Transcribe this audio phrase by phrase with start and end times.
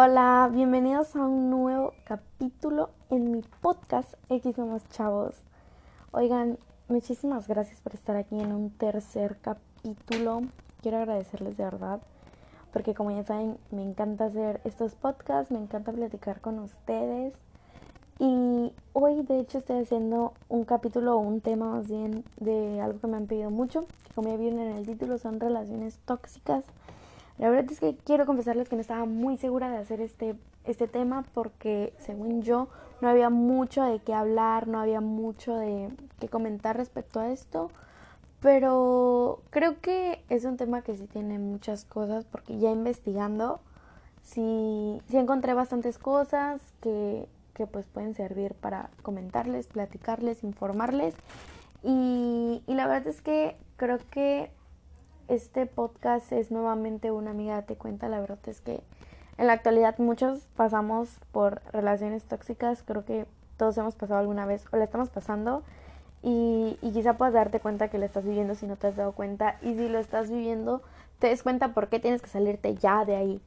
[0.00, 5.34] Hola, bienvenidos a un nuevo capítulo en mi podcast X Somos Chavos.
[6.12, 10.42] Oigan, muchísimas gracias por estar aquí en un tercer capítulo.
[10.82, 12.00] Quiero agradecerles de verdad,
[12.72, 17.34] porque como ya saben, me encanta hacer estos podcasts, me encanta platicar con ustedes.
[18.20, 23.00] Y hoy de hecho estoy haciendo un capítulo o un tema más bien de algo
[23.00, 26.62] que me han pedido mucho, que como ya vieron en el título son relaciones tóxicas.
[27.38, 30.34] La verdad es que quiero confesarles que no estaba muy segura de hacer este,
[30.64, 32.68] este tema porque según yo
[33.00, 35.88] no había mucho de qué hablar, no había mucho de
[36.18, 37.70] qué comentar respecto a esto.
[38.40, 43.60] Pero creo que es un tema que sí tiene muchas cosas porque ya investigando
[44.22, 51.14] sí, sí encontré bastantes cosas que, que pues pueden servir para comentarles, platicarles, informarles.
[51.84, 54.50] Y, y la verdad es que creo que
[55.28, 58.08] este podcast es nuevamente una amiga te cuenta.
[58.08, 58.80] La verdad es que
[59.36, 62.82] en la actualidad muchos pasamos por relaciones tóxicas.
[62.82, 65.62] Creo que todos hemos pasado alguna vez o la estamos pasando.
[66.22, 69.12] Y, y quizá puedas darte cuenta que la estás viviendo si no te has dado
[69.12, 69.58] cuenta.
[69.62, 70.82] Y si lo estás viviendo,
[71.18, 73.40] te des cuenta por qué tienes que salirte ya de ahí.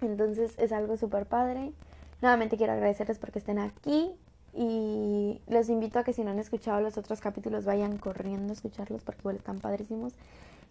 [0.00, 1.72] Entonces es algo súper padre.
[2.22, 4.12] Nuevamente quiero agradecerles porque estén aquí.
[4.54, 8.54] Y los invito a que si no han escuchado los otros capítulos vayan corriendo a
[8.54, 10.14] escucharlos porque igual están padrísimos.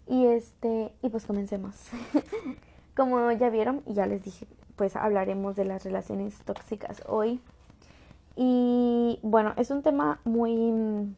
[0.07, 1.75] Y este, y pues comencemos.
[2.95, 7.41] Como ya vieron y ya les dije, pues hablaremos de las relaciones tóxicas hoy.
[8.35, 11.15] Y bueno, es un tema muy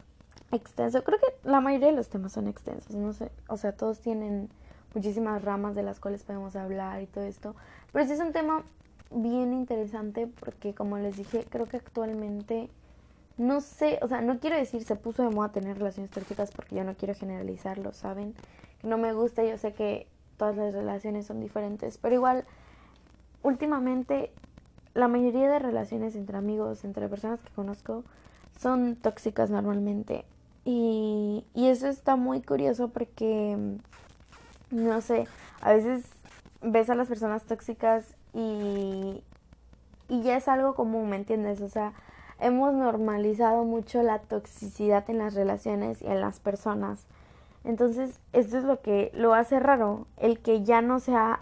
[0.51, 1.03] extenso.
[1.03, 4.49] Creo que la mayoría de los temas son extensos, no sé, o sea, todos tienen
[4.95, 7.55] muchísimas ramas de las cuales podemos hablar y todo esto.
[7.91, 8.63] Pero sí es un tema
[9.11, 12.69] bien interesante porque como les dije, creo que actualmente
[13.37, 16.75] no sé, o sea, no quiero decir se puso de moda tener relaciones tóxicas porque
[16.75, 18.35] yo no quiero generalizarlo, ¿saben?
[18.83, 22.45] No me gusta, yo sé que todas las relaciones son diferentes, pero igual
[23.43, 24.31] últimamente
[24.93, 28.03] la mayoría de relaciones entre amigos, entre personas que conozco,
[28.57, 30.25] son tóxicas normalmente.
[30.65, 33.77] Y, y eso está muy curioso porque,
[34.71, 35.27] no sé,
[35.61, 36.05] a veces
[36.61, 39.23] ves a las personas tóxicas y,
[40.09, 41.61] y ya es algo común, ¿me entiendes?
[41.61, 41.93] O sea,
[42.39, 47.05] hemos normalizado mucho la toxicidad en las relaciones y en las personas.
[47.63, 51.41] Entonces, esto es lo que lo hace raro, el que ya no sea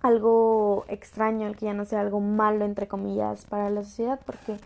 [0.00, 4.56] algo extraño, el que ya no sea algo malo, entre comillas, para la sociedad, porque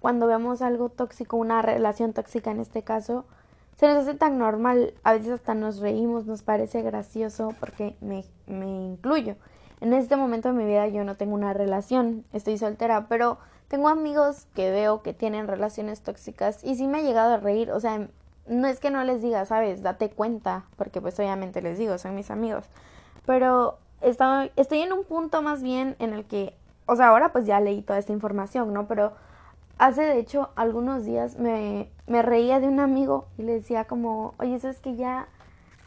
[0.00, 3.24] cuando vemos algo tóxico, una relación tóxica en este caso,
[3.76, 8.24] se nos hace tan normal, a veces hasta nos reímos, nos parece gracioso, porque me,
[8.46, 9.36] me incluyo.
[9.80, 13.38] En este momento de mi vida yo no tengo una relación, estoy soltera, pero
[13.68, 17.70] tengo amigos que veo que tienen relaciones tóxicas y sí me ha llegado a reír,
[17.70, 18.08] o sea,
[18.48, 22.14] no es que no les diga, sabes, date cuenta, porque pues obviamente les digo, son
[22.14, 22.64] mis amigos,
[23.26, 26.54] pero estoy, estoy en un punto más bien en el que,
[26.86, 28.86] o sea, ahora pues ya leí toda esta información, ¿no?
[28.86, 29.12] Pero
[29.78, 34.34] hace de hecho algunos días me, me reía de un amigo y le decía como,
[34.38, 35.28] oye, eso es que ya,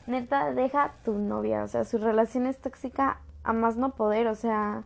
[0.08, 4.36] neta, deja tu novia, o sea, su relación es tóxica a más no poder, o
[4.36, 4.84] sea,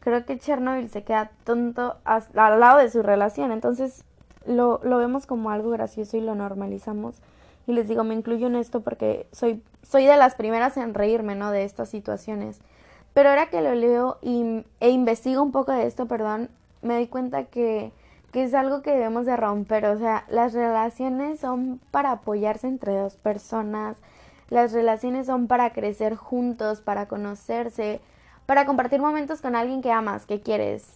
[0.00, 4.04] creo que Chernobyl se queda tonto al lado de su relación, entonces
[4.48, 7.16] lo, lo vemos como algo gracioso y lo normalizamos.
[7.66, 11.34] Y les digo, me incluyo en esto porque soy, soy de las primeras en reírme,
[11.34, 11.50] ¿no?
[11.50, 12.60] De estas situaciones.
[13.12, 16.48] Pero ahora que lo leo y, e investigo un poco de esto, perdón,
[16.82, 17.92] me doy cuenta que,
[18.32, 19.84] que es algo que debemos de romper.
[19.84, 23.96] O sea, las relaciones son para apoyarse entre dos personas.
[24.48, 28.00] Las relaciones son para crecer juntos, para conocerse,
[28.46, 30.86] para compartir momentos con alguien que amas, que quieres.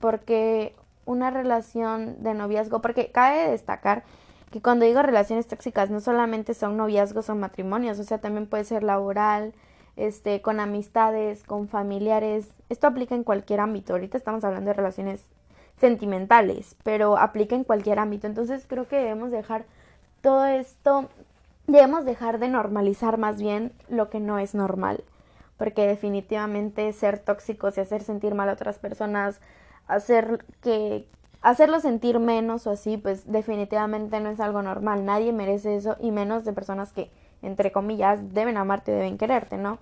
[0.00, 0.74] Porque
[1.06, 4.04] una relación de noviazgo, porque cabe destacar
[4.50, 8.64] que cuando digo relaciones tóxicas no solamente son noviazgos o matrimonios, o sea, también puede
[8.64, 9.52] ser laboral,
[9.96, 12.48] este, con amistades, con familiares.
[12.68, 13.92] Esto aplica en cualquier ámbito.
[13.92, 15.24] Ahorita estamos hablando de relaciones
[15.78, 18.26] sentimentales, pero aplica en cualquier ámbito.
[18.26, 19.64] Entonces creo que debemos dejar
[20.20, 21.08] todo esto,
[21.66, 25.04] debemos dejar de normalizar más bien lo que no es normal,
[25.58, 29.40] porque definitivamente ser tóxicos y hacer sentir mal a otras personas
[29.86, 31.08] hacer que
[31.42, 35.04] hacerlo sentir menos o así, pues definitivamente no es algo normal.
[35.04, 37.10] Nadie merece eso y menos de personas que,
[37.42, 39.78] entre comillas, deben amarte, deben quererte, ¿no?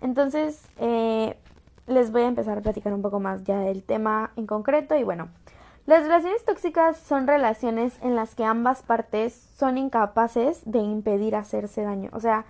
[0.00, 1.36] Entonces, eh,
[1.86, 5.04] les voy a empezar a platicar un poco más ya del tema en concreto y
[5.04, 5.28] bueno.
[5.84, 11.82] Las relaciones tóxicas son relaciones en las que ambas partes son incapaces de impedir hacerse
[11.82, 12.08] daño.
[12.12, 12.44] O sea,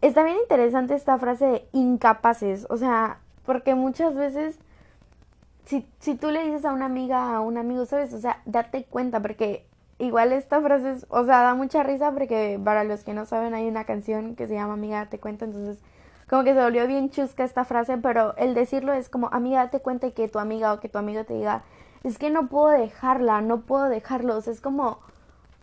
[0.00, 2.66] está bien interesante esta frase de incapaces.
[2.70, 4.60] O sea, porque muchas veces
[5.68, 8.14] si, si tú le dices a una amiga, a un amigo, ¿sabes?
[8.14, 9.66] O sea, date cuenta, porque
[9.98, 13.52] igual esta frase, es, o sea, da mucha risa porque para los que no saben
[13.52, 15.78] hay una canción que se llama Amiga, date cuenta, entonces
[16.26, 19.80] como que se volvió bien chusca esta frase, pero el decirlo es como, amiga, date
[19.80, 21.64] cuenta que tu amiga o que tu amigo te diga,
[22.02, 25.00] es que no puedo dejarla, no puedo dejarlos, es como,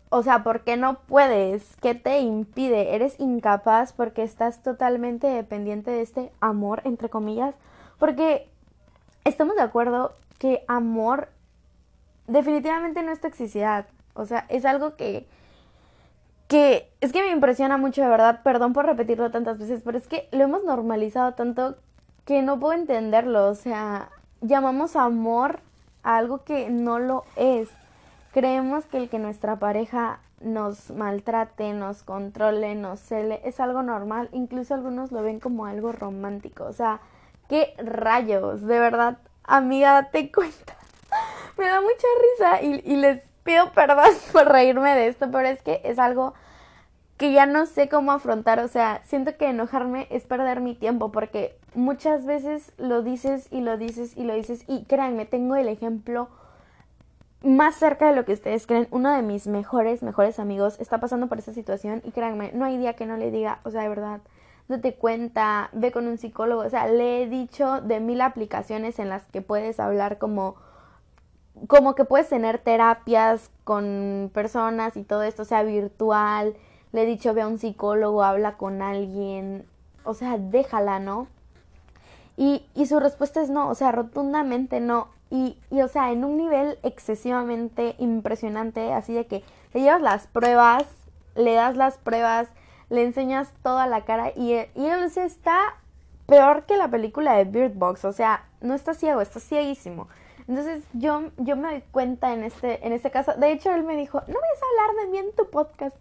[0.09, 1.77] o sea, ¿por qué no puedes?
[1.77, 2.93] ¿Qué te impide?
[2.93, 7.55] Eres incapaz porque estás totalmente dependiente de este amor, entre comillas,
[7.97, 8.49] porque
[9.25, 11.29] estamos de acuerdo que amor
[12.27, 15.27] definitivamente no es toxicidad, o sea, es algo que
[16.47, 20.07] que es que me impresiona mucho, de verdad, perdón por repetirlo tantas veces, pero es
[20.07, 21.75] que lo hemos normalizado tanto
[22.23, 24.09] que no puedo entenderlo, o sea,
[24.41, 25.59] llamamos amor
[26.03, 27.69] a algo que no lo es.
[28.31, 34.29] Creemos que el que nuestra pareja nos maltrate, nos controle, nos cele, es algo normal,
[34.31, 36.99] incluso algunos lo ven como algo romántico, o sea,
[37.49, 40.75] qué rayos, de verdad, amiga, te cuenta.
[41.57, 45.61] Me da mucha risa y, y les pido perdón por reírme de esto, pero es
[45.61, 46.33] que es algo
[47.17, 51.11] que ya no sé cómo afrontar, o sea, siento que enojarme es perder mi tiempo
[51.11, 55.69] porque muchas veces lo dices y lo dices y lo dices y créanme, tengo el
[55.69, 56.27] ejemplo
[57.41, 58.87] más cerca de lo que ustedes creen.
[58.91, 62.77] Uno de mis mejores, mejores amigos está pasando por esa situación y créanme, no hay
[62.77, 64.19] día que no le diga, o sea, de verdad,
[64.67, 69.09] date cuenta, ve con un psicólogo, o sea, le he dicho de mil aplicaciones en
[69.09, 70.55] las que puedes hablar como
[71.67, 76.55] como que puedes tener terapias con personas y todo esto sea virtual.
[76.91, 79.65] Le he dicho, ve a un psicólogo, habla con alguien.
[80.03, 81.27] O sea, déjala, ¿no?
[82.37, 85.07] Y, y su respuesta es no, o sea, rotundamente no.
[85.29, 90.27] Y, y, o sea, en un nivel excesivamente impresionante, así de que le llevas las
[90.27, 90.83] pruebas,
[91.35, 92.49] le das las pruebas,
[92.95, 95.75] le enseñas toda la cara y, y él está
[96.25, 100.07] peor que la película de Bird Box, o sea, no está ciego, está cieguísimo.
[100.47, 103.33] Entonces yo, yo me doy cuenta en este, en este caso.
[103.33, 105.95] De hecho, él me dijo, no vayas a hablar de mí en tu podcast.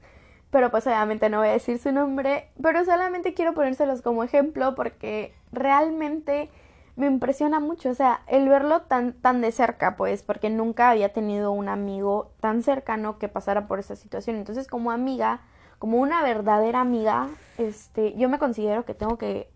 [0.51, 2.49] Pero pues obviamente no voy a decir su nombre.
[2.63, 6.51] Pero solamente quiero ponérselos como ejemplo porque realmente
[6.97, 7.91] me impresiona mucho.
[7.91, 12.33] O sea, el verlo tan, tan de cerca, pues, porque nunca había tenido un amigo
[12.41, 14.37] tan cercano que pasara por esa situación.
[14.37, 15.41] Entonces, como amiga,
[15.79, 19.49] como una verdadera amiga, este, yo me considero que tengo que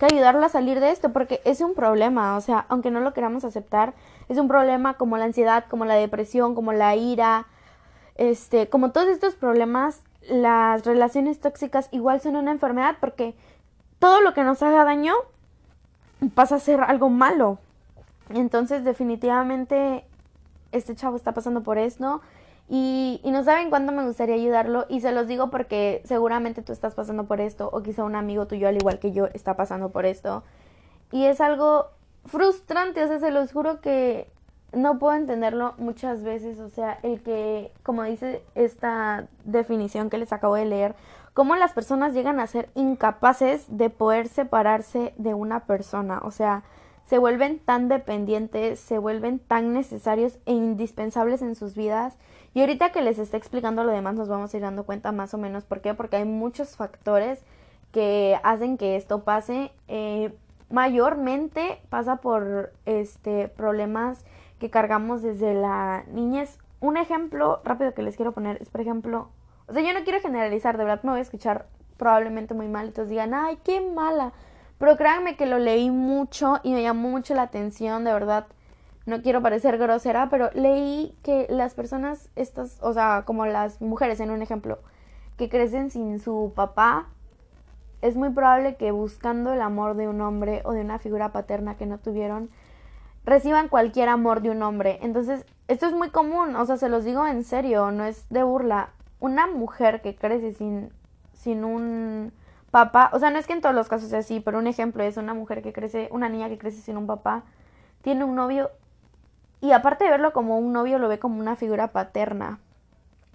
[0.00, 3.12] que ayudarlo a salir de esto, porque es un problema, o sea, aunque no lo
[3.12, 3.92] queramos aceptar,
[4.30, 7.46] es un problema como la ansiedad, como la depresión, como la ira,
[8.14, 13.34] este, como todos estos problemas, las relaciones tóxicas igual son una enfermedad, porque
[13.98, 15.12] todo lo que nos haga daño
[16.34, 17.58] pasa a ser algo malo.
[18.30, 20.04] Entonces, definitivamente,
[20.72, 22.20] este chavo está pasando por esto
[22.68, 26.72] y, y, no saben cuánto me gustaría ayudarlo y se los digo porque seguramente tú
[26.72, 29.90] estás pasando por esto o quizá un amigo tuyo al igual que yo está pasando
[29.90, 30.44] por esto
[31.10, 31.86] y es algo
[32.26, 34.30] frustrante, o sea, se los juro que
[34.72, 40.32] no puedo entenderlo muchas veces, o sea, el que, como dice esta definición que les
[40.32, 40.94] acabo de leer,
[41.34, 46.62] cómo las personas llegan a ser incapaces de poder separarse de una persona, o sea,
[47.06, 52.16] se vuelven tan dependientes, se vuelven tan necesarios e indispensables en sus vidas
[52.54, 55.34] y ahorita que les esté explicando lo demás nos vamos a ir dando cuenta más
[55.34, 57.42] o menos por qué, porque hay muchos factores
[57.92, 59.72] que hacen que esto pase.
[59.88, 60.32] Eh,
[60.68, 64.24] mayormente pasa por este problemas
[64.58, 66.58] que cargamos desde la niñez.
[66.80, 69.28] Un ejemplo rápido que les quiero poner es, por ejemplo,
[69.70, 72.92] o sea, yo no quiero generalizar, de verdad me voy a escuchar probablemente muy mal
[72.92, 74.32] todos digan, ay, qué mala.
[74.78, 78.46] Pero créanme que lo leí mucho y me llamó mucho la atención, de verdad
[79.06, 84.20] no quiero parecer grosera, pero leí que las personas, estas, o sea, como las mujeres
[84.20, 84.78] en un ejemplo,
[85.36, 87.08] que crecen sin su papá,
[88.02, 91.76] es muy probable que buscando el amor de un hombre o de una figura paterna
[91.76, 92.50] que no tuvieron,
[93.24, 94.98] reciban cualquier amor de un hombre.
[95.02, 98.42] Entonces, esto es muy común, o sea, se los digo en serio, no es de
[98.42, 98.90] burla.
[99.20, 100.90] Una mujer que crece sin,
[101.34, 102.32] sin un
[102.70, 105.02] papá, o sea, no es que en todos los casos sea así, pero un ejemplo
[105.02, 107.44] es una mujer que crece, una niña que crece sin un papá,
[108.02, 108.70] tiene un novio
[109.60, 112.58] y aparte de verlo como un novio, lo ve como una figura paterna.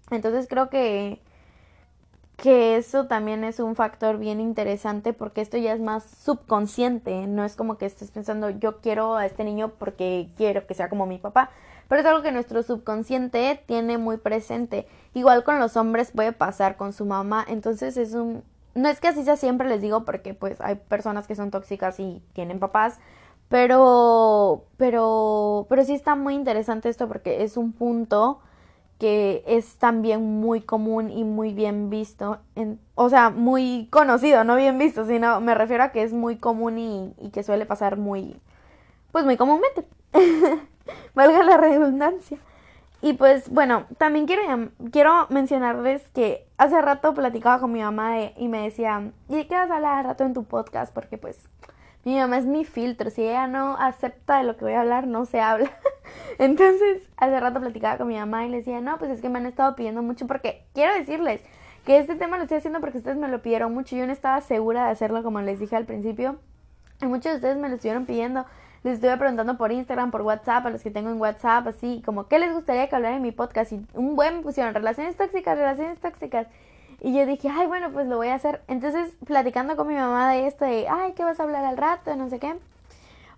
[0.09, 1.21] Entonces creo que,
[2.37, 7.27] que eso también es un factor bien interesante porque esto ya es más subconsciente.
[7.27, 10.89] No es como que estés pensando, yo quiero a este niño porque quiero que sea
[10.89, 11.51] como mi papá.
[11.87, 14.87] Pero es algo que nuestro subconsciente tiene muy presente.
[15.13, 17.45] Igual con los hombres puede pasar con su mamá.
[17.47, 18.43] Entonces es un...
[18.73, 21.99] No es que así sea siempre, les digo, porque pues hay personas que son tóxicas
[21.99, 22.99] y tienen papás
[23.49, 28.39] pero, pero, pero sí está muy interesante esto porque es un punto
[28.99, 34.55] que es también muy común y muy bien visto, en, o sea, muy conocido, no
[34.55, 37.97] bien visto, sino me refiero a que es muy común y, y que suele pasar
[37.97, 38.39] muy,
[39.11, 39.85] pues muy comúnmente,
[41.15, 42.37] valga la redundancia.
[43.01, 48.47] Y pues bueno, también quiero, quiero mencionarles que hace rato platicaba con mi mamá y
[48.47, 50.93] me decía, ¿y qué vas a hablar rato en tu podcast?
[50.93, 51.37] Porque pues
[52.05, 55.07] mi mamá es mi filtro, si ella no acepta de lo que voy a hablar,
[55.07, 55.71] no se habla.
[56.39, 59.39] Entonces, hace rato platicaba con mi mamá y le decía, no, pues es que me
[59.39, 61.41] han estado pidiendo mucho porque quiero decirles
[61.83, 63.95] que este tema lo estoy haciendo porque ustedes me lo pidieron mucho.
[63.95, 66.37] Yo no estaba segura de hacerlo como les dije al principio.
[67.01, 68.45] Y muchos de ustedes me lo estuvieron pidiendo.
[68.85, 72.27] Les estuve preguntando por Instagram, por WhatsApp, a los que tengo en WhatsApp, así como,
[72.27, 73.71] ¿qué les gustaría que hablara en mi podcast?
[73.71, 76.45] Y un buen pusieron, relaciones tóxicas, relaciones tóxicas.
[77.01, 78.61] Y yo dije, ay, bueno, pues lo voy a hacer.
[78.67, 82.15] Entonces, platicando con mi mamá de esto, de, ay, ¿qué vas a hablar al rato?
[82.15, 82.53] No sé qué.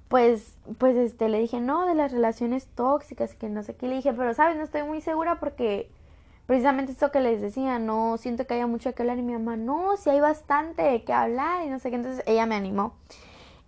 [0.10, 3.88] Pues, pues, este, le dije, no, de las relaciones tóxicas, que no sé qué.
[3.88, 4.58] Le dije, pero, ¿sabes?
[4.58, 5.90] No estoy muy segura porque
[6.46, 9.18] precisamente esto que les decía, no siento que haya mucho que hablar.
[9.18, 11.96] Y mi mamá, no, si hay bastante que hablar y no sé qué.
[11.96, 12.96] Entonces, ella me animó.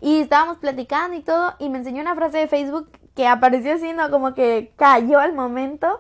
[0.01, 3.93] Y estábamos platicando y todo, y me enseñó una frase de Facebook que apareció así,
[3.93, 4.09] ¿no?
[4.09, 5.99] Como que cayó al momento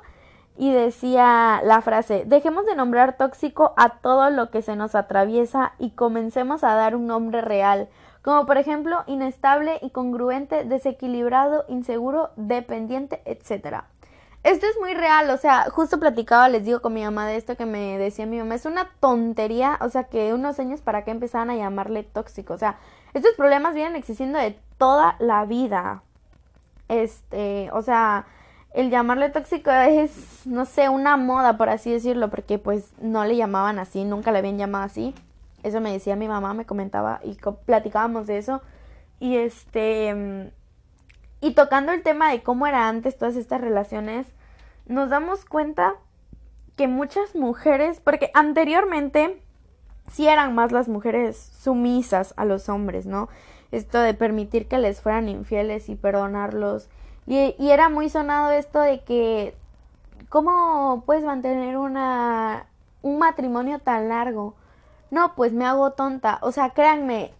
[0.59, 5.73] y decía la frase, dejemos de nombrar tóxico a todo lo que se nos atraviesa
[5.79, 7.87] y comencemos a dar un nombre real,
[8.21, 13.83] como por ejemplo inestable, incongruente, desequilibrado, inseguro, dependiente, etc.
[14.43, 17.55] Esto es muy real, o sea, justo platicaba, les digo con mi mamá de esto
[17.55, 21.11] que me decía mi mamá, es una tontería, o sea, que unos años para que
[21.11, 22.79] empezaran a llamarle tóxico, o sea,
[23.13, 26.03] estos problemas vienen existiendo de toda la vida.
[26.87, 28.25] Este, o sea,
[28.73, 33.35] el llamarle tóxico es, no sé, una moda, por así decirlo, porque pues no le
[33.35, 35.13] llamaban así, nunca le habían llamado así.
[35.63, 38.61] Eso me decía mi mamá, me comentaba y platicábamos de eso.
[39.19, 40.51] Y este,
[41.41, 44.27] y tocando el tema de cómo era antes todas estas relaciones,
[44.85, 45.95] nos damos cuenta
[46.75, 49.41] que muchas mujeres, porque anteriormente
[50.11, 53.29] sí eran más las mujeres sumisas a los hombres, ¿no?
[53.71, 56.89] Esto de permitir que les fueran infieles y perdonarlos
[57.29, 59.53] y, era muy sonado esto de que,
[60.29, 62.65] ¿cómo puedes mantener una,
[63.03, 64.55] un matrimonio tan largo?
[65.11, 66.39] No, pues me hago tonta.
[66.41, 67.31] O sea, créanme,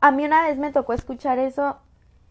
[0.00, 1.78] a mí una vez me tocó escuchar eso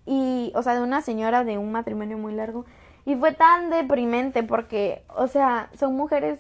[0.06, 2.63] y, o sea, de una señora de un matrimonio muy largo
[3.04, 6.39] y fue tan deprimente porque, o sea, son mujeres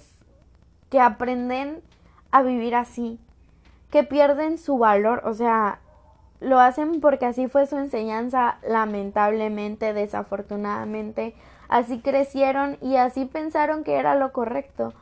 [0.89, 1.81] que aprenden
[2.35, 3.17] a vivir así,
[3.91, 5.79] que pierden su valor, o sea,
[6.41, 11.33] lo hacen porque así fue su enseñanza, lamentablemente, desafortunadamente.
[11.69, 14.93] Así crecieron y así pensaron que era lo correcto,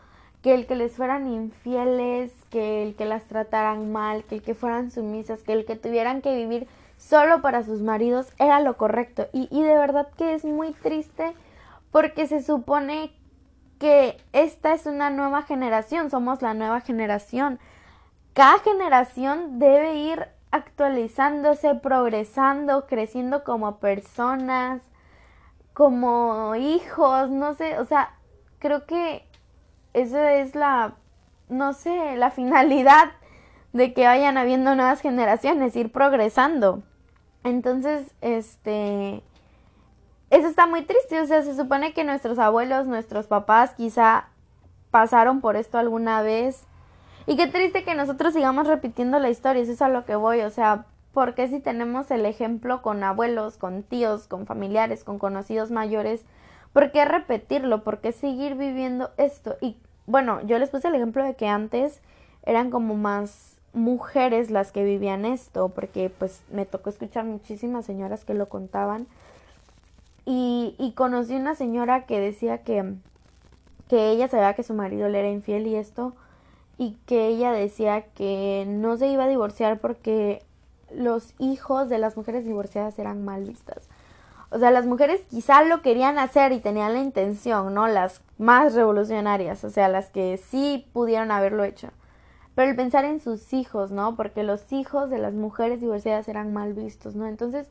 [0.43, 4.53] que el que les fueran infieles, que el que las trataran mal, que el que
[4.53, 6.67] fueran sumisas, que el que tuvieran que vivir
[6.99, 9.25] solo para sus maridos era lo correcto.
[9.33, 11.33] Y, y de verdad que es muy triste
[11.91, 13.11] porque se supone
[13.83, 17.59] que esta es una nueva generación, somos la nueva generación.
[18.31, 24.81] Cada generación debe ir actualizándose, progresando, creciendo como personas,
[25.73, 28.15] como hijos, no sé, o sea,
[28.59, 29.27] creo que
[29.91, 30.93] esa es la,
[31.49, 33.11] no sé, la finalidad
[33.73, 36.83] de que vayan habiendo nuevas generaciones, ir progresando.
[37.43, 39.23] Entonces, este,
[40.33, 44.29] eso está muy triste, o sea, se supone que nuestros abuelos, nuestros papás quizá
[44.89, 46.63] pasaron por esto alguna vez
[47.27, 50.41] y qué triste que nosotros sigamos repitiendo la historia, eso es a lo que voy,
[50.41, 55.19] o sea, ¿por qué si tenemos el ejemplo con abuelos, con tíos, con familiares, con
[55.19, 56.25] conocidos mayores,
[56.73, 57.83] ¿por qué repetirlo?
[57.83, 59.55] ¿Por qué seguir viviendo esto?
[59.61, 62.01] Y bueno, yo les puse el ejemplo de que antes
[62.43, 68.25] eran como más mujeres las que vivían esto, porque pues me tocó escuchar muchísimas señoras
[68.25, 69.05] que lo contaban.
[70.25, 72.95] Y, y conocí una señora que decía que,
[73.89, 76.13] que ella sabía que su marido le era infiel y esto
[76.77, 80.43] y que ella decía que no se iba a divorciar porque
[80.91, 83.89] los hijos de las mujeres divorciadas eran mal vistas.
[84.49, 87.87] O sea, las mujeres quizá lo querían hacer y tenían la intención, ¿no?
[87.87, 91.89] Las más revolucionarias, o sea, las que sí pudieron haberlo hecho.
[92.53, 94.15] Pero el pensar en sus hijos, ¿no?
[94.15, 97.25] Porque los hijos de las mujeres divorciadas eran mal vistos, ¿no?
[97.25, 97.67] Entonces,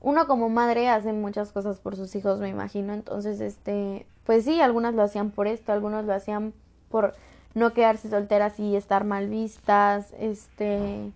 [0.00, 2.92] uno como madre hace muchas cosas por sus hijos, me imagino.
[2.92, 6.52] Entonces, este, pues sí, algunas lo hacían por esto, algunos lo hacían
[6.88, 7.14] por
[7.54, 11.12] no quedarse solteras y estar mal vistas, este,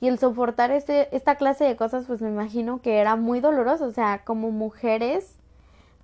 [0.00, 3.86] y el soportar este, esta clase de cosas, pues me imagino que era muy doloroso,
[3.86, 5.34] o sea, como mujeres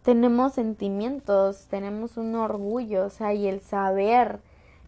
[0.03, 4.41] tenemos sentimientos, tenemos un orgullo, o sea, y el saber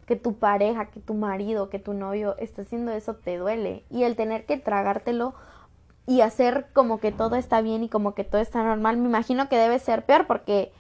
[0.07, 4.05] que tu pareja, que tu marido, que tu novio está haciendo eso te duele, y
[4.05, 5.35] el tener que tragártelo
[6.07, 9.49] y hacer como que todo está bien y como que todo está normal, me imagino
[9.49, 10.73] que debe ser peor porque,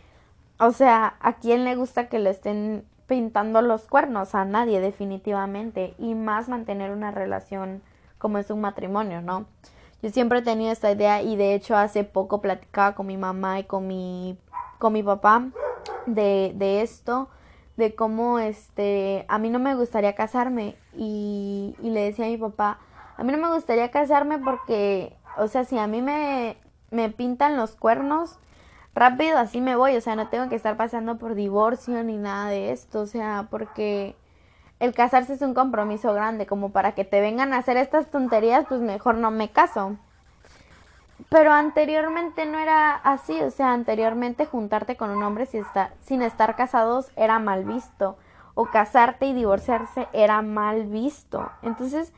[0.58, 5.94] o sea, ¿a quién le gusta que le estén pintando los cuernos a nadie definitivamente
[5.98, 7.82] y más mantener una relación
[8.18, 9.46] como es un matrimonio, ¿no?
[10.02, 13.60] Yo siempre he tenido esta idea y de hecho hace poco platicaba con mi mamá
[13.60, 14.38] y con mi
[14.78, 15.46] con mi papá
[16.06, 17.28] de, de esto,
[17.76, 22.36] de cómo este, a mí no me gustaría casarme y, y le decía a mi
[22.36, 22.78] papá,
[23.16, 26.56] a mí no me gustaría casarme porque, o sea, si a mí me,
[26.90, 28.38] me pintan los cuernos,
[28.94, 32.48] rápido así me voy, o sea, no tengo que estar pasando por divorcio ni nada
[32.48, 34.16] de esto, o sea, porque
[34.80, 38.66] el casarse es un compromiso grande, como para que te vengan a hacer estas tonterías,
[38.68, 39.96] pues mejor no me caso.
[41.30, 46.22] Pero anteriormente no era así, o sea, anteriormente juntarte con un hombre sin estar, sin
[46.22, 48.18] estar casados era mal visto,
[48.54, 51.50] o casarte y divorciarse era mal visto.
[51.62, 52.12] Entonces,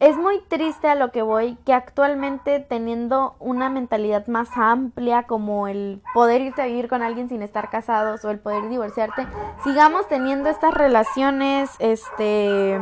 [0.00, 5.68] es muy triste a lo que voy que actualmente teniendo una mentalidad más amplia como
[5.68, 9.26] el poder irte a vivir con alguien sin estar casados o el poder divorciarte,
[9.62, 12.78] sigamos teniendo estas relaciones este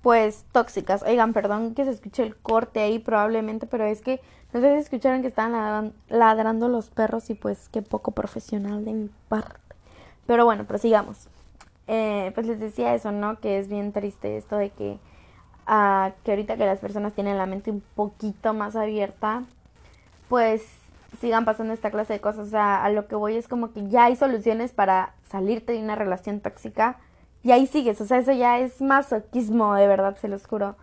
[0.00, 1.02] pues tóxicas.
[1.02, 4.20] Oigan, perdón que se escuche el corte ahí probablemente, pero es que
[4.52, 8.92] no sé si escucharon que estaban ladrando los perros y pues qué poco profesional de
[8.92, 9.58] mi parte.
[10.26, 11.28] Pero bueno, prosigamos.
[11.86, 13.40] Eh, pues les decía eso, ¿no?
[13.40, 14.98] Que es bien triste esto de que
[15.66, 19.44] a que ahorita que las personas tienen la mente un poquito más abierta,
[20.28, 20.66] pues
[21.20, 22.48] sigan pasando esta clase de cosas.
[22.48, 25.82] O sea, a lo que voy es como que ya hay soluciones para salirte de
[25.82, 26.98] una relación tóxica
[27.42, 28.00] y ahí sigues.
[28.00, 30.76] O sea, eso ya es masoquismo, de verdad, se los juro.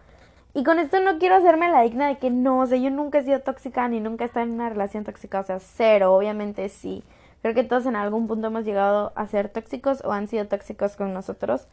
[0.54, 3.20] Y con esto no quiero hacerme la digna de que no, o sea, yo nunca
[3.20, 6.68] he sido tóxica ni nunca he estado en una relación tóxica, o sea, cero, obviamente
[6.68, 7.04] sí.
[7.42, 10.96] Creo que todos en algún punto hemos llegado a ser tóxicos o han sido tóxicos
[10.96, 11.68] con nosotros.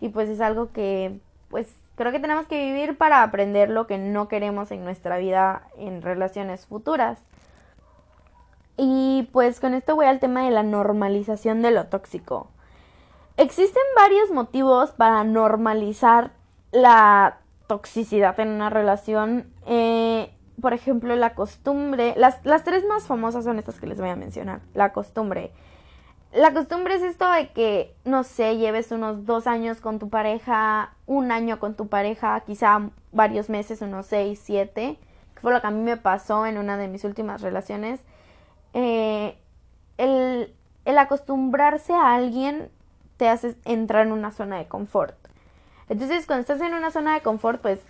[0.00, 1.18] Y pues es algo que,
[1.54, 5.68] pues, Creo que tenemos que vivir para aprender lo que no queremos en nuestra vida
[5.78, 7.20] en relaciones futuras.
[8.76, 12.48] Y pues con esto voy al tema de la normalización de lo tóxico.
[13.36, 16.32] Existen varios motivos para normalizar
[16.72, 19.52] la toxicidad en una relación.
[19.66, 22.14] Eh, por ejemplo, la costumbre.
[22.16, 24.62] Las, las tres más famosas son estas que les voy a mencionar.
[24.74, 25.52] La costumbre
[26.34, 30.94] la costumbre es esto de que, no sé, lleves unos dos años con tu pareja,
[31.06, 34.98] un año con tu pareja, quizá varios meses, unos seis, siete,
[35.34, 38.00] que fue lo que a mí me pasó en una de mis últimas relaciones.
[38.72, 39.38] Eh,
[39.96, 40.52] el,
[40.84, 42.68] el acostumbrarse a alguien
[43.16, 45.16] te hace entrar en una zona de confort.
[45.88, 47.80] Entonces, cuando estás en una zona de confort, pues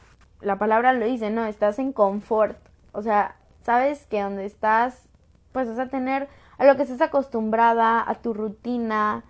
[0.42, 1.46] la palabra lo dice, ¿no?
[1.46, 2.58] Estás en confort.
[2.92, 5.08] O sea, sabes que donde estás,
[5.52, 6.28] pues vas a tener
[6.64, 9.24] a lo que estés acostumbrada, a tu rutina.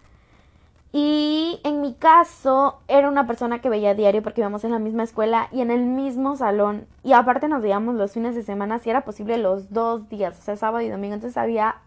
[0.93, 5.03] Y en mi caso, era una persona que veía diario porque íbamos en la misma
[5.03, 6.87] escuela y en el mismo salón.
[7.03, 10.43] Y aparte nos veíamos los fines de semana, si era posible los dos días, o
[10.43, 11.15] sea, sábado y domingo.
[11.15, 11.79] Entonces había,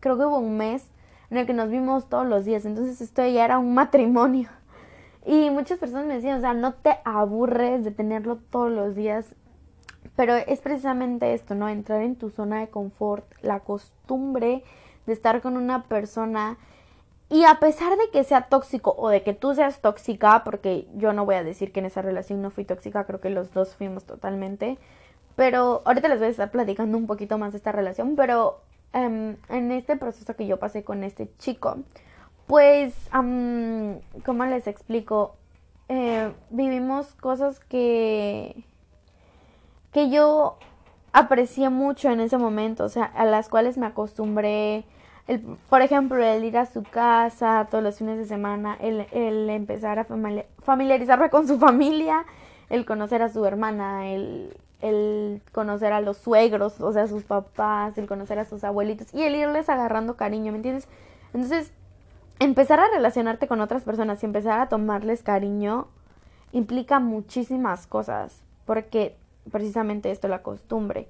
[0.00, 0.90] creo que hubo un mes
[1.30, 2.64] en el que nos vimos todos los días.
[2.64, 4.48] Entonces esto ya era un matrimonio.
[5.24, 9.36] Y muchas personas me decían, o sea, no te aburres de tenerlo todos los días.
[10.16, 11.68] Pero es precisamente esto, ¿no?
[11.68, 14.62] Entrar en tu zona de confort, la costumbre
[15.06, 16.58] de estar con una persona
[17.32, 21.14] y a pesar de que sea tóxico o de que tú seas tóxica, porque yo
[21.14, 23.74] no voy a decir que en esa relación no fui tóxica, creo que los dos
[23.74, 24.76] fuimos totalmente,
[25.34, 28.60] pero ahorita les voy a estar platicando un poquito más de esta relación, pero
[28.92, 31.78] em, en este proceso que yo pasé con este chico,
[32.46, 35.36] pues, ¿cómo les explico?
[35.88, 38.62] Eh, vivimos cosas que
[39.92, 40.56] que yo
[41.12, 44.84] aprecié mucho en ese momento, o sea, a las cuales me acostumbré.
[45.28, 49.48] El, por ejemplo, el ir a su casa todos los fines de semana, el, el
[49.50, 50.06] empezar a
[50.62, 52.24] familiarizarme con su familia,
[52.70, 57.22] el conocer a su hermana, el, el conocer a los suegros, o sea, a sus
[57.22, 60.88] papás, el conocer a sus abuelitos y el irles agarrando cariño, ¿me entiendes?
[61.32, 61.72] Entonces,
[62.40, 65.86] empezar a relacionarte con otras personas y empezar a tomarles cariño
[66.50, 69.16] implica muchísimas cosas, porque
[69.50, 71.08] precisamente esto, la costumbre.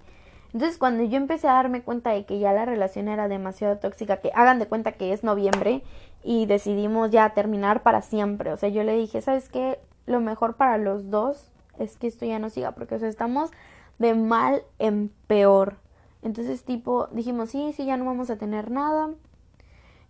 [0.53, 4.18] Entonces cuando yo empecé a darme cuenta de que ya la relación era demasiado tóxica,
[4.18, 5.83] que hagan de cuenta que es noviembre
[6.23, 8.53] y decidimos ya terminar para siempre.
[8.53, 9.79] O sea, yo le dije, ¿sabes qué?
[10.05, 13.51] Lo mejor para los dos es que esto ya no siga, porque estamos
[13.99, 15.77] de mal en peor.
[16.23, 19.11] Entonces tipo dijimos, sí, sí, ya no vamos a tener nada.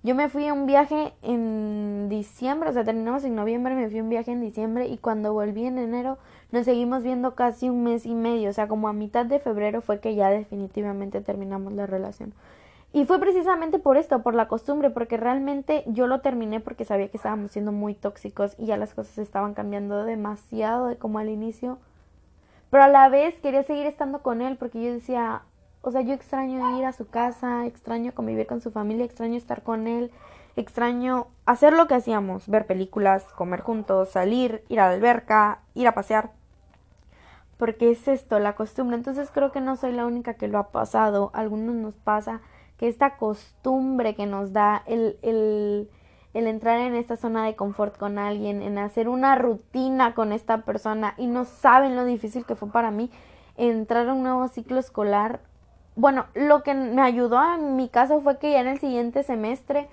[0.03, 4.01] Yo me fui a un viaje en diciembre, o sea, terminamos en noviembre, me fui
[4.01, 6.19] a un viaje en diciembre y cuando volví en enero
[6.53, 9.81] nos seguimos viendo casi un mes y medio, o sea, como a mitad de febrero
[9.81, 12.33] fue que ya definitivamente terminamos la relación.
[12.95, 17.09] Y fue precisamente por esto, por la costumbre, porque realmente yo lo terminé porque sabía
[17.09, 21.31] que estábamos siendo muy tóxicos y ya las cosas estaban cambiando demasiado de como al
[21.31, 21.79] inicio.
[22.71, 25.43] Pero a la vez quería seguir estando con él porque yo decía,
[25.81, 29.63] o sea, yo extraño ir a su casa, extraño convivir con su familia, extraño estar
[29.63, 30.11] con él,
[30.57, 35.89] extraño hacer lo que hacíamos, ver películas, comer juntos, salir, ir a la alberca, ir
[35.89, 36.31] a pasear.
[37.63, 38.97] Porque es esto, la costumbre.
[38.97, 41.31] Entonces creo que no soy la única que lo ha pasado.
[41.33, 42.41] Algunos nos pasa
[42.77, 45.89] que esta costumbre que nos da el, el,
[46.35, 50.63] el entrar en esta zona de confort con alguien, en hacer una rutina con esta
[50.63, 53.13] persona y no saben lo difícil que fue para mí
[53.57, 55.39] entrar a un nuevo ciclo escolar.
[55.95, 59.89] Bueno, lo que me ayudó en mi caso fue que ya en el siguiente semestre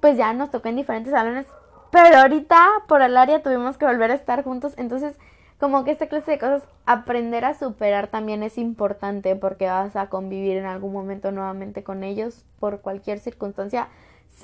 [0.00, 1.46] pues ya nos tocó en diferentes salones,
[1.90, 5.16] pero ahorita por el área tuvimos que volver a estar juntos, entonces
[5.58, 10.08] como que esta clase de cosas, aprender a superar también es importante porque vas a
[10.08, 13.88] convivir en algún momento nuevamente con ellos por cualquier circunstancia.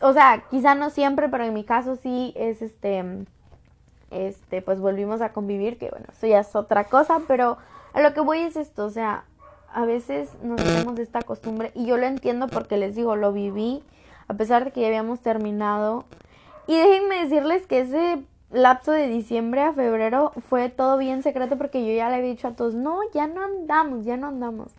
[0.02, 3.04] O sea, quizá no siempre, pero en mi caso sí es este,
[4.10, 7.58] este, pues volvimos a convivir, que bueno, eso ya es otra cosa, pero
[7.92, 9.24] a lo que voy es esto, o sea,
[9.72, 13.32] a veces nos tenemos de esta costumbre y yo lo entiendo porque les digo, lo
[13.32, 13.82] viví
[14.30, 16.04] a pesar de que ya habíamos terminado.
[16.68, 21.86] Y déjenme decirles que ese lapso de diciembre a febrero fue todo bien secreto porque
[21.86, 24.74] yo ya le había dicho a todos, no, ya no andamos, ya no andamos.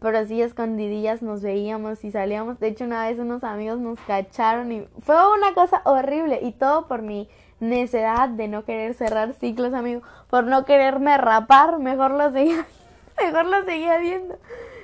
[0.00, 2.58] Pero así escondidillas nos veíamos y salíamos.
[2.58, 6.40] De hecho, una vez unos amigos nos cacharon y fue una cosa horrible.
[6.42, 7.28] Y todo por mi
[7.60, 10.02] necedad de no querer cerrar ciclos, amigo.
[10.28, 12.66] Por no quererme rapar, mejor lo seguía,
[13.22, 14.36] mejor lo seguía viendo.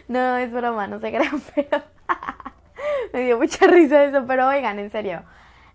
[0.07, 1.83] No, es broma, no se crean, pero
[3.13, 4.25] me dio mucha risa eso.
[4.25, 5.25] Pero oigan, en serio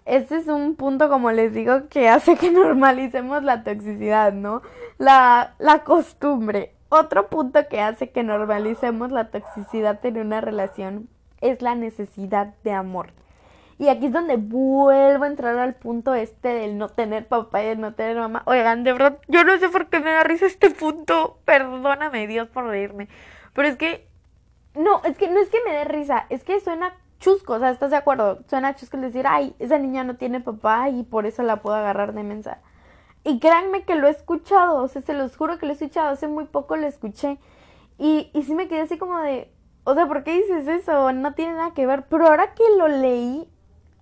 [0.06, 4.62] este es un punto, como les digo, que hace que normalicemos la toxicidad, ¿no?
[4.98, 6.76] La, la costumbre.
[6.90, 11.10] Otro punto que hace que normalicemos la toxicidad en una relación
[11.42, 13.14] es la necesidad de amor.
[13.80, 17.68] Y aquí es donde vuelvo a entrar al punto este del no tener papá y
[17.68, 18.44] el no tener mamá.
[18.46, 21.40] Oigan, de verdad, yo no sé por qué me da risa este punto.
[21.46, 23.08] Perdóname, Dios, por reírme.
[23.54, 24.08] Pero es que,
[24.76, 27.70] no, es que no es que me dé risa, es que suena chusco, o sea,
[27.70, 28.40] ¿estás de acuerdo?
[28.50, 31.78] Suena chusco el decir, ay, esa niña no tiene papá y por eso la puedo
[31.78, 32.60] agarrar de mensa.
[33.24, 36.10] Y créanme que lo he escuchado, o sea, se los juro que lo he escuchado,
[36.10, 37.38] hace muy poco lo escuché.
[37.98, 39.50] Y, y sí me quedé así como de,
[39.86, 41.14] o sea, ¿por qué dices eso?
[41.14, 42.04] No tiene nada que ver.
[42.10, 43.50] Pero ahora que lo leí,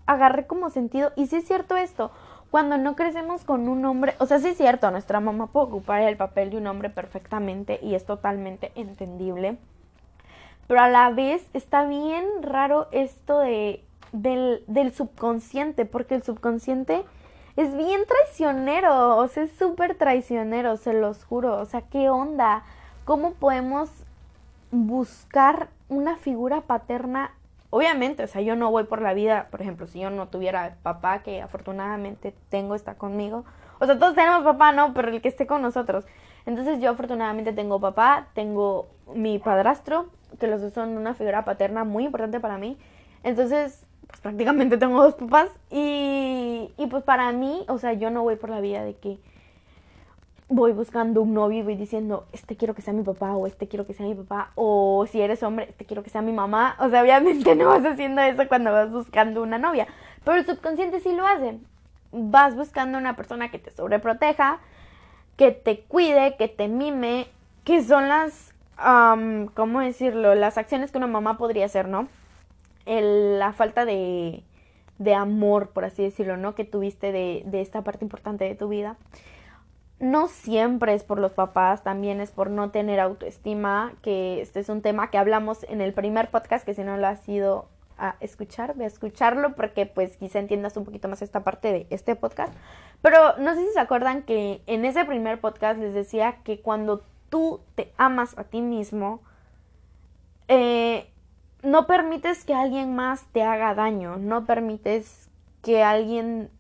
[0.08, 1.12] agarré como sentido.
[1.16, 2.12] Y sí es cierto esto,
[2.50, 6.02] cuando no crecemos con un hombre, o sea, sí es cierto, nuestra mamá puede ocupar
[6.02, 9.60] el papel de un hombre perfectamente y es totalmente entendible
[10.72, 17.04] pero a la vez está bien raro esto de, del, del subconsciente, porque el subconsciente
[17.58, 21.58] es bien traicionero, o sea, es súper traicionero, se los juro.
[21.58, 22.64] O sea, ¿qué onda?
[23.04, 23.90] ¿Cómo podemos
[24.72, 27.34] buscar una figura paterna?
[27.70, 30.78] Obviamente, o sea, yo no voy por la vida, por ejemplo, si yo no tuviera
[30.84, 33.44] papá, que afortunadamente tengo, está conmigo.
[33.80, 34.94] O sea, todos tenemos papá, ¿no?
[34.94, 36.06] Pero el que esté con nosotros.
[36.46, 40.08] Entonces yo afortunadamente tengo papá, tengo mi padrastro,
[40.40, 42.78] que los dos son una figura paterna muy importante para mí.
[43.24, 48.24] Entonces, pues prácticamente tengo dos papás y, y pues para mí, o sea, yo no
[48.24, 49.20] voy por la vida de que
[50.52, 53.70] voy buscando un novio y voy diciendo, este quiero que sea mi papá o este
[53.70, 56.76] quiero que sea mi papá o si eres hombre, este quiero que sea mi mamá.
[56.80, 59.88] O sea, obviamente no vas haciendo eso cuando vas buscando una novia,
[60.26, 61.58] pero el subconsciente sí lo hace.
[62.12, 64.60] Vas buscando una persona que te sobreproteja,
[65.38, 67.28] que te cuide, que te mime,
[67.64, 68.51] que son las,
[69.54, 70.36] ¿cómo decirlo?
[70.36, 72.08] Las acciones que una mamá podría hacer, ¿no?
[72.86, 74.44] la falta de,
[74.98, 76.56] de amor, por así decirlo, ¿no?
[76.56, 78.98] Que tuviste de, de esta parte importante de tu vida.
[80.00, 84.70] No siempre es por los papás, también es por no tener autoestima, que este es
[84.70, 87.68] un tema que hablamos en el primer podcast, que si no lo has ido
[88.02, 91.88] a escuchar, ve a escucharlo porque pues quizá entiendas un poquito más esta parte de
[91.92, 92.52] este podcast.
[93.02, 97.04] Pero no sé si se acuerdan que en ese primer podcast les decía que cuando
[97.32, 99.22] tú te amas a ti mismo,
[100.50, 101.10] eh,
[101.64, 105.30] no permites que alguien más te haga daño, no permites
[105.64, 106.52] que alguien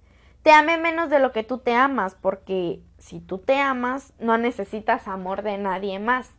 [0.43, 4.37] te ame menos de lo que tú te amas, porque si tú te amas, no
[4.37, 6.31] necesitas amor de nadie más.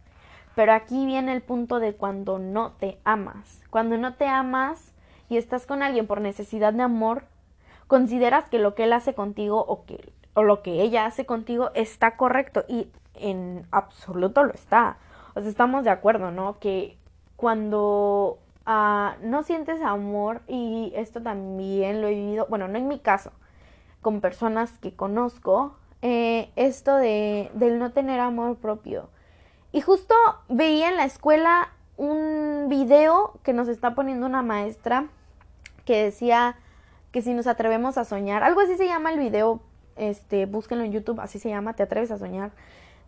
[0.55, 3.63] Pero aquí viene el punto de cuando no te amas.
[3.71, 4.93] Cuando no te amas
[5.29, 7.25] y estás con alguien por necesidad de amor,
[7.87, 11.71] consideras que lo que él hace contigo o que o lo que ella hace contigo
[11.75, 12.89] está correcto y
[13.23, 14.99] en absoluto lo está.
[15.35, 16.59] O sea, estamos de acuerdo, ¿no?
[16.59, 16.99] Que
[17.37, 22.99] cuando ah, no sientes amor y esto también lo he vivido, bueno, no en mi
[22.99, 23.33] caso,
[24.01, 29.09] con personas que conozco, eh, esto de del no tener amor propio.
[29.73, 30.15] Y justo
[30.49, 35.07] veía en la escuela un video que nos está poniendo una maestra
[35.85, 36.57] que decía
[37.11, 39.61] que si nos atrevemos a soñar, algo así se llama el video,
[39.97, 42.53] este, búsquenlo en YouTube, así se llama, te atreves a soñar,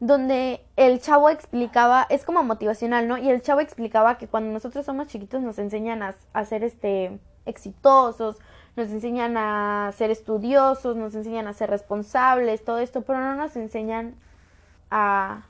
[0.00, 3.18] donde el chavo explicaba, es como motivacional, ¿no?
[3.18, 8.38] Y el chavo explicaba que cuando nosotros somos chiquitos nos enseñan a, ser este exitosos,
[8.76, 13.54] nos enseñan a ser estudiosos, nos enseñan a ser responsables, todo esto, pero no nos
[13.56, 14.16] enseñan
[14.90, 15.46] a,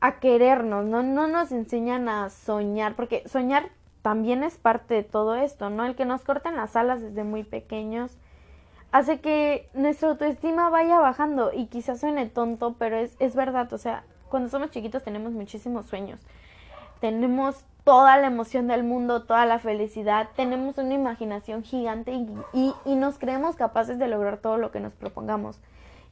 [0.00, 1.02] a querernos, ¿no?
[1.02, 3.70] no nos enseñan a soñar, porque soñar
[4.02, 5.86] también es parte de todo esto, ¿no?
[5.86, 8.18] El que nos corten las alas desde muy pequeños
[8.94, 13.76] hace que nuestra autoestima vaya bajando y quizás suene tonto, pero es, es verdad, o
[13.76, 16.20] sea, cuando somos chiquitos tenemos muchísimos sueños,
[17.00, 22.94] tenemos toda la emoción del mundo, toda la felicidad, tenemos una imaginación gigante y, y,
[22.94, 25.58] nos creemos capaces de lograr todo lo que nos propongamos.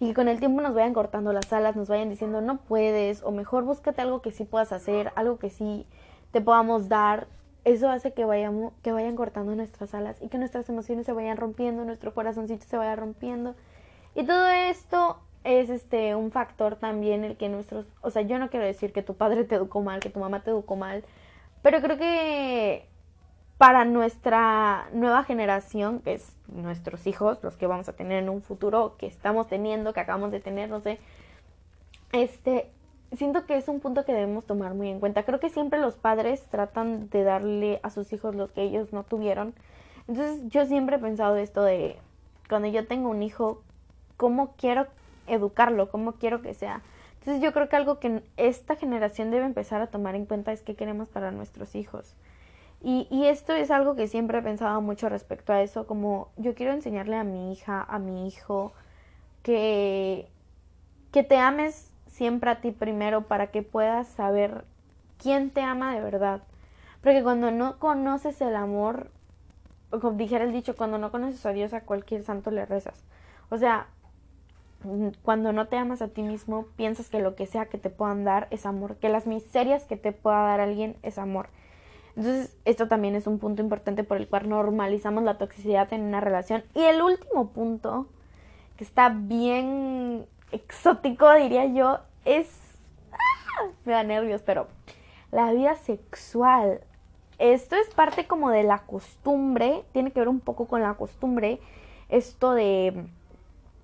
[0.01, 3.23] Y que con el tiempo nos vayan cortando las alas, nos vayan diciendo no puedes,
[3.23, 5.87] o mejor búscate algo que sí puedas hacer, algo que sí
[6.33, 7.29] te podamos dar,
[7.65, 11.37] eso hace que, vayamos, que vayan cortando nuestras alas y que nuestras emociones se vayan
[11.37, 13.55] rompiendo, nuestro corazoncito se vaya rompiendo.
[14.15, 18.51] Y todo esto es este un factor también el que nuestros, o sea, yo no
[18.51, 21.05] quiero decir que tu padre te educó mal, que tu mamá te educó mal,
[21.63, 22.87] pero creo que
[23.59, 28.43] para nuestra nueva generación, que es nuestros hijos, los que vamos a tener en un
[28.43, 30.99] futuro, que estamos teniendo, que acabamos de tener, no sé,
[32.13, 32.71] este,
[33.17, 35.25] siento que es un punto que debemos tomar muy en cuenta.
[35.25, 39.05] Creo que siempre los padres tratan de darle a sus hijos lo que ellos no
[39.05, 39.55] tuvieron.
[40.09, 41.97] Entonces yo siempre he pensado esto de
[42.49, 43.63] cuando yo tengo un hijo,
[44.17, 44.87] ¿cómo quiero
[45.27, 45.91] educarlo?
[45.91, 46.83] ¿Cómo quiero que sea?
[47.21, 50.63] Entonces yo creo que algo que esta generación debe empezar a tomar en cuenta es
[50.63, 52.15] qué queremos para nuestros hijos.
[52.83, 56.55] Y, y esto es algo que siempre he pensado mucho respecto a eso, como yo
[56.57, 58.73] quiero enseñarle a mi hija, a mi hijo,
[59.45, 60.27] que,
[61.13, 64.65] que te ames siempre a ti primero para que puedas saber
[65.19, 66.43] quién te ama de verdad.
[67.03, 69.11] Porque cuando no conoces el amor,
[69.91, 73.03] como dijera el dicho, cuando no conoces a Dios a cualquier santo le rezas.
[73.51, 73.89] O sea,
[75.23, 78.25] cuando no te amas a ti mismo, piensas que lo que sea que te puedan
[78.25, 81.49] dar es amor, que las miserias que te pueda dar alguien es amor.
[82.15, 86.21] Entonces, esto también es un punto importante por el cual normalizamos la toxicidad en una
[86.21, 86.63] relación.
[86.75, 88.07] Y el último punto,
[88.77, 92.49] que está bien exótico, diría yo, es...
[93.13, 93.67] ¡Ah!
[93.85, 94.69] Me da nervios, pero
[95.33, 96.81] la vida sexual.
[97.39, 101.59] Esto es parte como de la costumbre, tiene que ver un poco con la costumbre,
[102.09, 103.07] esto de,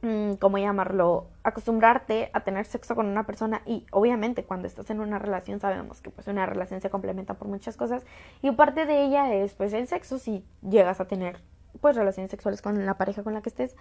[0.03, 1.27] mm, ¿cómo llamarlo?
[1.43, 6.01] Acostumbrarte a tener sexo con una persona y obviamente cuando estás en una relación sabemos
[6.03, 8.05] que pues una relación se complementa por muchas cosas
[8.43, 11.41] y parte de ella es pues el sexo si llegas a tener
[11.81, 13.75] pues relaciones sexuales con la pareja con la que estés.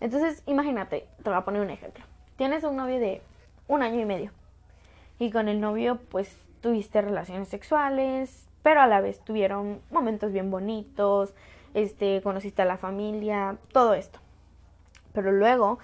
[0.00, 2.04] Entonces imagínate, te voy a poner un ejemplo
[2.38, 3.20] tienes un novio de
[3.66, 4.30] un año y medio
[5.18, 10.50] y con el novio pues tuviste relaciones sexuales, pero a la vez tuvieron momentos bien
[10.50, 11.34] bonitos,
[11.74, 14.20] este, conociste a la familia, todo esto.
[15.12, 15.80] Pero luego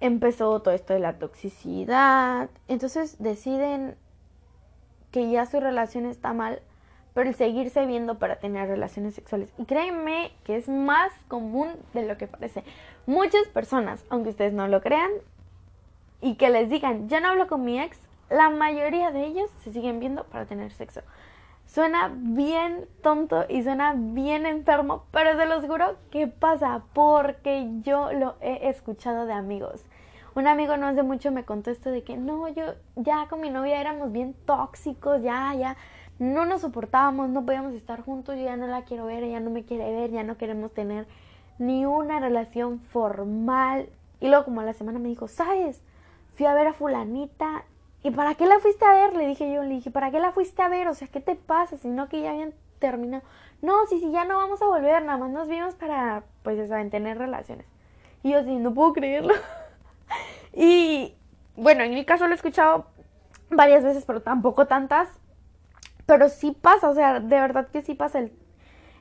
[0.00, 3.96] empezó todo esto de la toxicidad, entonces deciden
[5.10, 6.60] que ya su relación está mal,
[7.14, 9.50] pero el seguirse viendo para tener relaciones sexuales.
[9.56, 12.64] Y créanme que es más común de lo que parece.
[13.06, 15.10] Muchas personas, aunque ustedes no lo crean,
[16.20, 19.72] y que les digan, ya no hablo con mi ex, la mayoría de ellos se
[19.72, 21.02] siguen viendo para tener sexo.
[21.66, 28.12] Suena bien tonto y suena bien enfermo, pero se los juro que pasa porque yo
[28.12, 29.84] lo he escuchado de amigos.
[30.34, 33.50] Un amigo no hace mucho me contó esto de que no, yo ya con mi
[33.50, 35.76] novia éramos bien tóxicos, ya, ya,
[36.20, 39.50] no nos soportábamos, no podíamos estar juntos, yo ya no la quiero ver, ella no
[39.50, 41.06] me quiere ver, ya no queremos tener
[41.58, 43.88] ni una relación formal.
[44.20, 45.82] Y luego como a la semana me dijo, ¿sabes?
[46.40, 47.64] Fui a ver a fulanita.
[48.02, 49.14] ¿Y para qué la fuiste a ver?
[49.14, 50.88] Le dije yo, le dije, ¿para qué la fuiste a ver?
[50.88, 51.76] O sea, ¿qué te pasa?
[51.76, 53.22] Si no que ya habían terminado.
[53.60, 56.88] No, sí, sí, ya no vamos a volver, nada más nos vimos para, pues, saben,
[56.88, 57.66] tener relaciones.
[58.22, 59.34] Y yo sí, no puedo creerlo.
[60.54, 61.14] y,
[61.56, 62.86] bueno, en mi caso lo he escuchado
[63.50, 65.10] varias veces, pero tampoco tantas.
[66.06, 68.32] Pero sí pasa, o sea, de verdad que sí pasa el,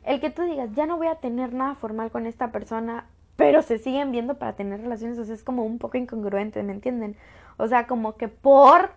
[0.03, 3.05] el que tú digas, ya no voy a tener nada formal con esta persona,
[3.39, 6.73] pero se siguen viendo para tener relaciones, o sea, es como un poco incongruente, ¿me
[6.73, 7.15] entienden?
[7.55, 8.91] O sea, como que por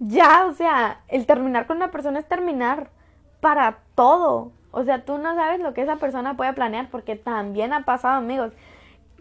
[0.00, 2.88] ya, o sea, el terminar con una persona es terminar
[3.40, 4.50] para todo.
[4.72, 8.16] O sea, tú no sabes lo que esa persona puede planear porque también ha pasado,
[8.16, 8.52] amigos,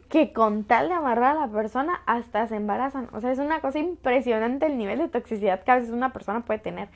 [0.10, 3.08] que con tal de amarrar a la persona hasta se embarazan.
[3.14, 6.42] O sea, es una cosa impresionante el nivel de toxicidad que a veces una persona
[6.42, 6.90] puede tener.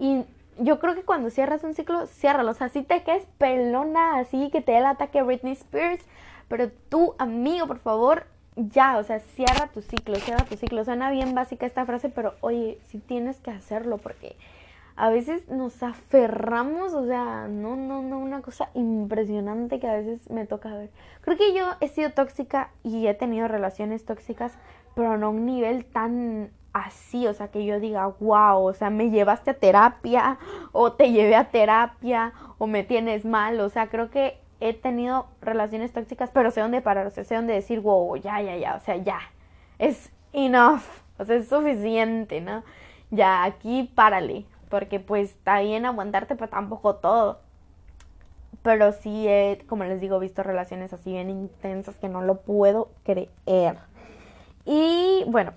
[0.00, 0.24] Y
[0.58, 2.50] yo creo que cuando cierras un ciclo, ciérralo.
[2.50, 6.04] O sea, si te quedes pelona así, que te dé el ataque Britney Spears,
[6.48, 10.84] pero tú, amigo, por favor, ya, o sea, cierra tu ciclo, cierra tu ciclo.
[10.84, 14.36] Suena bien básica esta frase, pero oye, si tienes que hacerlo porque
[14.96, 20.28] a veces nos aferramos, o sea, no, no, no, una cosa impresionante que a veces
[20.28, 20.90] me toca ver.
[21.20, 24.58] Creo que yo he sido tóxica y he tenido relaciones tóxicas,
[24.96, 28.90] pero no a un nivel tan así, o sea, que yo diga, wow, o sea,
[28.90, 30.38] me llevaste a terapia,
[30.72, 35.26] o te llevé a terapia, o me tienes mal, o sea, creo que he tenido
[35.40, 38.74] relaciones tóxicas, pero sé dónde parar, o sea, sé dónde decir, wow, ya, ya, ya,
[38.76, 39.20] o sea, ya,
[39.78, 40.82] es enough,
[41.18, 42.62] o sea, es suficiente, ¿no?
[43.10, 47.40] Ya, aquí párale, porque pues está bien aguantarte, pero tampoco todo.
[48.62, 52.90] pero sí he, como les digo, visto relaciones así bien intensas que no lo puedo
[53.04, 53.78] creer.
[54.64, 55.52] Y bueno,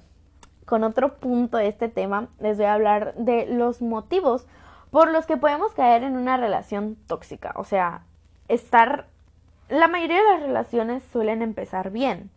[0.65, 4.47] con otro punto de este tema, les voy a hablar de los motivos
[4.91, 7.53] por los que podemos caer en una relación tóxica.
[7.55, 8.03] O sea,
[8.53, 9.07] estar...
[9.69, 12.29] La mayoría de las relaciones suelen empezar bien.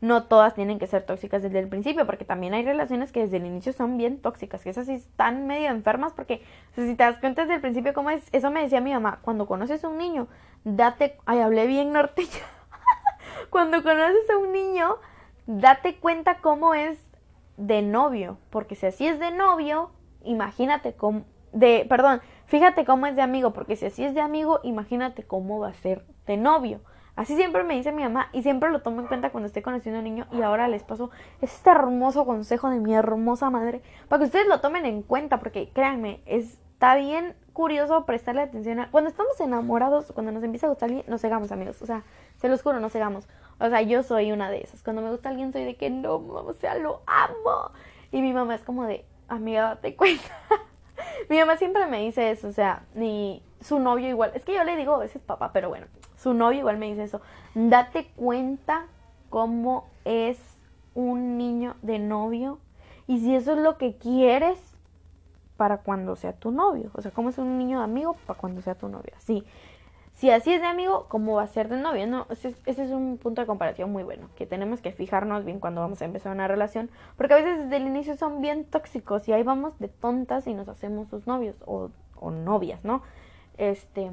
[0.00, 3.38] No todas tienen que ser tóxicas desde el principio, porque también hay relaciones que desde
[3.38, 6.40] el inicio son bien tóxicas, que esas sí están medio enfermas, porque
[6.76, 9.46] si te das cuenta desde el principio cómo es, eso me decía mi mamá, cuando
[9.46, 10.28] conoces a un niño,
[10.62, 12.28] date, ay, hablé bien norteña,
[13.50, 14.98] cuando conoces a un niño,
[15.46, 17.00] date cuenta cómo es
[17.56, 19.90] de novio, porque si así es de novio,
[20.22, 24.60] imagínate cómo, de, perdón, fíjate cómo es de amigo, porque si así es de amigo,
[24.64, 26.80] imagínate cómo va a ser de novio.
[27.14, 29.98] Así siempre me dice mi mamá y siempre lo tomo en cuenta cuando estoy conociendo
[29.98, 34.20] a un niño y ahora les paso este hermoso consejo de mi hermosa madre para
[34.20, 38.90] que ustedes lo tomen en cuenta porque créanme, está bien curioso prestarle atención a...
[38.92, 42.04] Cuando estamos enamorados, cuando nos empieza a gustar alguien, nos cegamos amigos, o sea,
[42.36, 43.26] se los juro, nos cegamos.
[43.58, 44.84] O sea, yo soy una de esas.
[44.84, 47.72] Cuando me gusta alguien soy de que no, o sea, lo amo.
[48.12, 50.22] Y mi mamá es como de, amiga, date cuenta.
[51.28, 54.32] Mi mamá siempre me dice eso, o sea, ni su novio igual.
[54.34, 57.04] Es que yo le digo a veces papá, pero bueno, su novio igual me dice
[57.04, 57.20] eso.
[57.54, 58.86] Date cuenta
[59.30, 60.38] cómo es
[60.94, 62.58] un niño de novio
[63.06, 64.58] y si eso es lo que quieres
[65.56, 66.90] para cuando sea tu novio.
[66.94, 69.12] O sea, cómo es un niño de amigo para cuando sea tu novio.
[69.16, 69.44] Así.
[70.18, 72.04] Si así es de amigo, ¿cómo va a ser de novio?
[72.08, 75.80] No, ese, es un punto de comparación muy bueno, que tenemos que fijarnos bien cuando
[75.80, 79.32] vamos a empezar una relación, porque a veces desde el inicio son bien tóxicos y
[79.32, 83.00] ahí vamos de tontas y nos hacemos sus novios o, o novias, ¿no?
[83.58, 84.10] Este,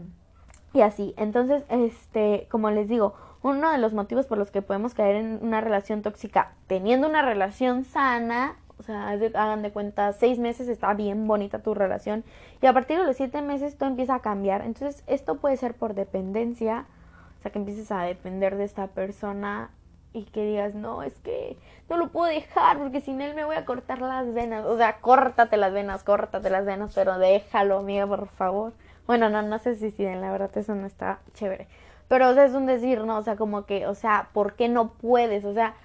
[0.74, 1.15] y así.
[1.18, 5.39] Entonces, este, como les digo, uno de los motivos por los que podemos caer en
[5.41, 10.94] una relación tóxica teniendo una relación sana o sea, hagan de cuenta, seis meses está
[10.94, 12.24] bien bonita tu relación
[12.62, 14.62] y a partir de los siete meses todo empieza a cambiar.
[14.62, 16.86] Entonces, esto puede ser por dependencia,
[17.40, 19.70] o sea, que empieces a depender de esta persona
[20.16, 21.58] y que digas, no, es que
[21.90, 24.66] no lo puedo dejar porque sin él me voy a cortar las venas.
[24.66, 28.74] O sea, córtate las venas, córtate las venas, pero déjalo, amiga, por favor.
[29.08, 31.68] Bueno, no, no sé si siguen, la verdad eso no está chévere.
[32.08, 33.18] Pero, o sea, es un decir, ¿no?
[33.18, 35.44] O sea, como que, o sea, ¿por qué no puedes?
[35.44, 35.76] O sea,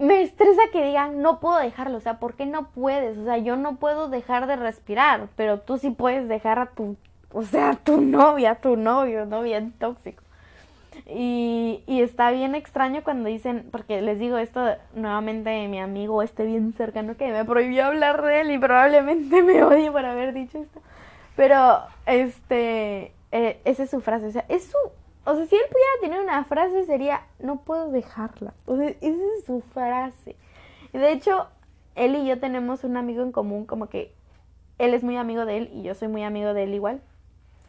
[0.00, 3.18] me estresa que digan, no puedo dejarlo, o sea, ¿por qué no puedes?
[3.18, 6.96] O sea, yo no puedo dejar de respirar, pero tú sí puedes dejar a tu,
[7.32, 9.42] o sea, a tu novia, a tu novio, ¿no?
[9.42, 10.22] Bien tóxico.
[11.06, 16.44] Y, y está bien extraño cuando dicen, porque les digo esto nuevamente, mi amigo este
[16.44, 20.58] bien cercano que me prohibió hablar de él y probablemente me odie por haber dicho
[20.58, 20.80] esto.
[21.36, 24.78] Pero, este, eh, esa es su frase, o sea, es su
[25.24, 28.54] o sea, si él pudiera tener una frase sería, no puedo dejarla.
[28.66, 30.36] O sea, esa es su frase.
[30.92, 31.48] De hecho,
[31.94, 34.14] él y yo tenemos un amigo en común, como que
[34.78, 37.02] él es muy amigo de él y yo soy muy amigo de él igual.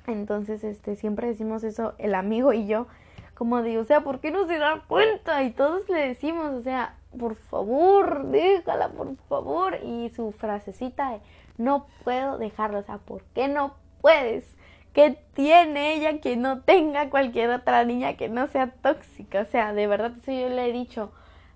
[0.07, 2.87] Entonces, este, siempre decimos eso, el amigo y yo,
[3.35, 5.43] como digo, o sea, ¿por qué no se da cuenta?
[5.43, 9.77] Y todos le decimos, o sea, por favor, déjala, por favor.
[9.83, 11.21] Y su frasecita de,
[11.57, 14.55] no puedo dejarla, o sea, ¿por qué no puedes?
[14.93, 19.41] ¿Qué tiene ella que no tenga cualquier otra niña que no sea tóxica?
[19.41, 21.11] O sea, de verdad, eso yo le he dicho.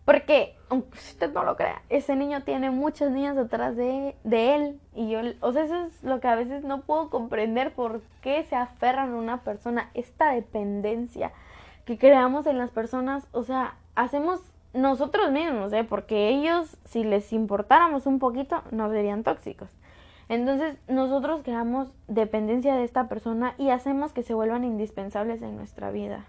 [0.06, 4.80] Porque, aunque usted no lo crea, ese niño tiene muchas niñas detrás de, de él.
[4.94, 8.44] Y yo, o sea, eso es lo que a veces no puedo comprender por qué
[8.44, 9.90] se aferran a una persona.
[9.96, 11.34] Esta dependencia
[11.86, 14.42] que creamos en las personas, o sea, hacemos
[14.74, 15.84] nosotros mismos, ¿eh?
[15.84, 19.70] Porque ellos, si les importáramos un poquito, no serían tóxicos.
[20.28, 25.92] Entonces nosotros creamos dependencia de esta persona y hacemos que se vuelvan indispensables en nuestra
[25.92, 26.26] vida.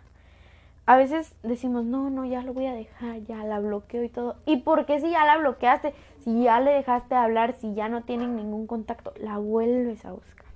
[0.89, 4.37] A veces decimos, no, no, ya lo voy a dejar, ya la bloqueo y todo.
[4.45, 5.95] ¿Y por qué si ya la bloqueaste?
[6.21, 10.47] Si ya le dejaste hablar, si ya no tienen ningún contacto, la vuelves a buscar.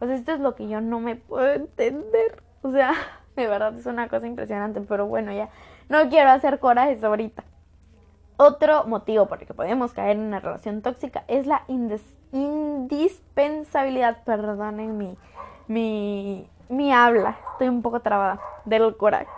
[0.00, 2.42] O sea, esto es lo que yo no me puedo entender.
[2.62, 2.94] O sea,
[3.36, 5.50] de verdad es una cosa impresionante, pero bueno, ya
[5.88, 7.44] no quiero hacer corajes ahorita.
[8.42, 11.64] Otro motivo por el que podemos caer en una relación tóxica es la
[12.32, 15.14] indispensabilidad, perdonen mi,
[15.68, 19.28] mi, mi habla, estoy un poco trabada del coraje.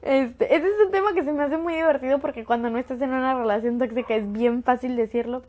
[0.00, 3.12] Este, es un tema que se me hace muy divertido porque cuando no estás en
[3.12, 5.42] una relación tóxica es bien fácil decirlo.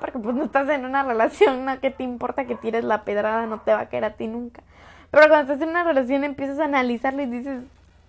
[0.00, 1.78] Porque pues no estás en una relación, ¿no?
[1.78, 3.44] ¿Qué te importa que tires la pedrada?
[3.44, 4.62] No te va a caer a ti nunca.
[5.10, 7.64] Pero cuando estás en una relación empiezas a analizarlo y dices,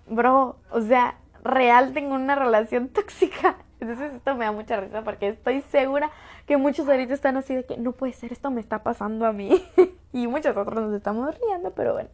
[0.08, 3.58] bro, o sea, real tengo una relación tóxica.
[3.80, 6.12] Entonces esto me da mucha risa porque estoy segura
[6.46, 9.32] que muchos ahorita están así de que no puede ser, esto me está pasando a
[9.32, 9.64] mí.
[10.14, 12.10] y muchos otros nos estamos riendo, pero bueno.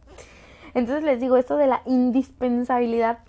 [0.74, 3.20] Entonces les digo, esto de la indispensabilidad,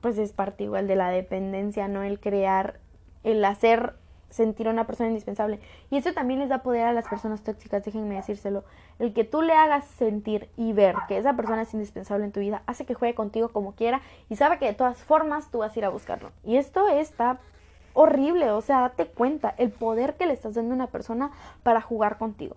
[0.00, 2.02] pues es parte igual de la dependencia, ¿no?
[2.02, 2.80] El crear,
[3.22, 3.94] el hacer
[4.34, 5.60] sentir a una persona indispensable.
[5.90, 8.64] Y eso también les da poder a las personas tóxicas, déjenme decírselo.
[8.98, 12.40] El que tú le hagas sentir y ver que esa persona es indispensable en tu
[12.40, 15.74] vida hace que juegue contigo como quiera y sabe que de todas formas tú vas
[15.74, 16.32] a ir a buscarlo.
[16.42, 17.38] Y esto está
[17.92, 21.30] horrible, o sea, date cuenta el poder que le estás dando a una persona
[21.62, 22.56] para jugar contigo.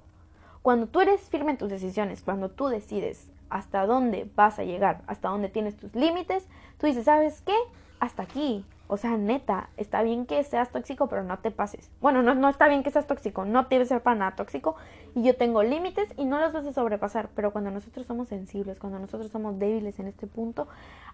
[0.63, 5.01] Cuando tú eres firme en tus decisiones, cuando tú decides hasta dónde vas a llegar,
[5.05, 6.47] hasta dónde tienes tus límites,
[6.79, 7.55] tú dices, ¿sabes qué?
[7.99, 11.91] Hasta aquí, o sea, neta, está bien que seas tóxico, pero no te pases.
[11.99, 14.75] Bueno, no, no está bien que seas tóxico, no debe ser para nada tóxico.
[15.13, 17.29] Y yo tengo límites y no los vas a sobrepasar.
[17.35, 20.67] Pero cuando nosotros somos sensibles, cuando nosotros somos débiles en este punto,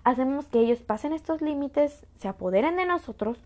[0.03, 3.38] hacemos que ellos pasen estos límites, se apoderen de nosotros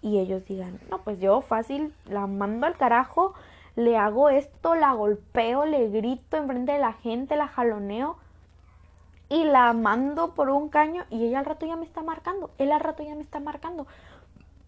[0.00, 3.34] y ellos digan, no, pues yo fácil la mando al carajo,
[3.74, 8.16] le hago esto, la golpeo, le grito enfrente de la gente, la jaloneo
[9.28, 12.72] y la mando por un caño y ella al rato ya me está marcando, él
[12.72, 13.86] al rato ya me está marcando.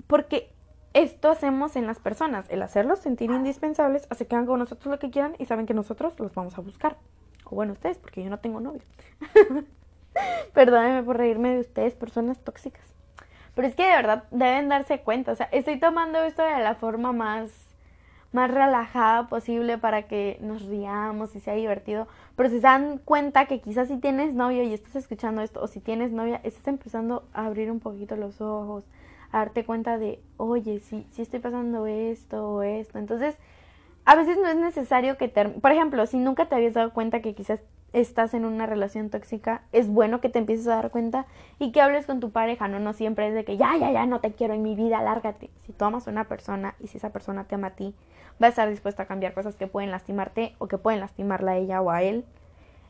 [0.07, 0.51] Porque
[0.95, 4.99] esto hacemos en las personas, el hacerlos sentir indispensables hace que hagan con nosotros lo
[4.99, 6.97] que quieran y saben que nosotros los vamos a buscar.
[7.45, 8.83] O bueno, ustedes, porque yo no tengo novio.
[10.55, 12.83] Perdónenme por reírme de ustedes, personas tóxicas.
[13.55, 16.75] Pero es que de verdad deben darse cuenta, o sea, estoy tomando esto de la
[16.75, 17.68] forma más
[18.33, 22.09] más relajada posible para que nos riamos y sea divertido.
[22.37, 25.67] Pero si se dan cuenta que quizás si tienes novio y estás escuchando esto, o
[25.67, 28.85] si tienes novia, estás empezando a abrir un poquito los ojos,
[29.33, 32.99] a darte cuenta de, oye, sí, sí estoy pasando esto o esto.
[32.99, 33.37] Entonces,
[34.05, 35.49] a veces no es necesario que te...
[35.49, 37.61] Por ejemplo, si nunca te habías dado cuenta que quizás
[37.93, 41.27] estás en una relación tóxica, es bueno que te empieces a dar cuenta
[41.59, 44.07] y que hables con tu pareja, no no siempre es de que ya, ya, ya,
[44.07, 45.51] no te quiero en mi vida, lárgate.
[45.67, 47.95] Si tú amas a una persona y si esa persona te ama a ti,
[48.43, 51.57] va a estar dispuesta a cambiar cosas que pueden lastimarte o que pueden lastimarla a
[51.57, 52.25] ella o a él.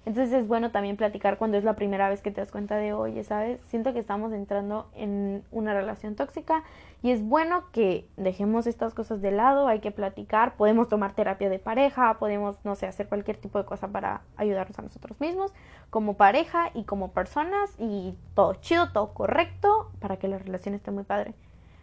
[0.09, 2.95] Entonces es bueno también platicar cuando es la primera vez que te das cuenta de,
[2.95, 3.61] oye, ¿sabes?
[3.67, 6.65] Siento que estamos entrando en una relación tóxica
[7.03, 11.51] y es bueno que dejemos estas cosas de lado, hay que platicar, podemos tomar terapia
[11.51, 15.53] de pareja, podemos, no sé, hacer cualquier tipo de cosa para ayudarnos a nosotros mismos
[15.91, 20.91] como pareja y como personas y todo chido, todo correcto para que la relación esté
[20.91, 21.35] muy padre.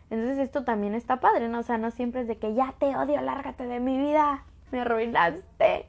[0.10, 1.60] Entonces esto también está padre, ¿no?
[1.60, 4.82] O sea, no siempre es de que ya te odio, lárgate de mi vida, me
[4.82, 5.86] arruinaste.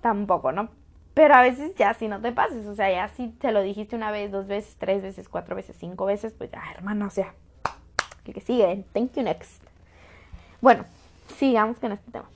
[0.00, 0.70] Tampoco, ¿no?
[1.18, 3.96] Pero a veces ya si no te pases, o sea, ya si te lo dijiste
[3.96, 7.34] una vez, dos veces, tres veces, cuatro veces, cinco veces, pues ya, hermano, o sea,
[8.22, 9.60] que sigue, thank you next.
[10.60, 10.84] Bueno,
[11.36, 12.26] sigamos con este tema.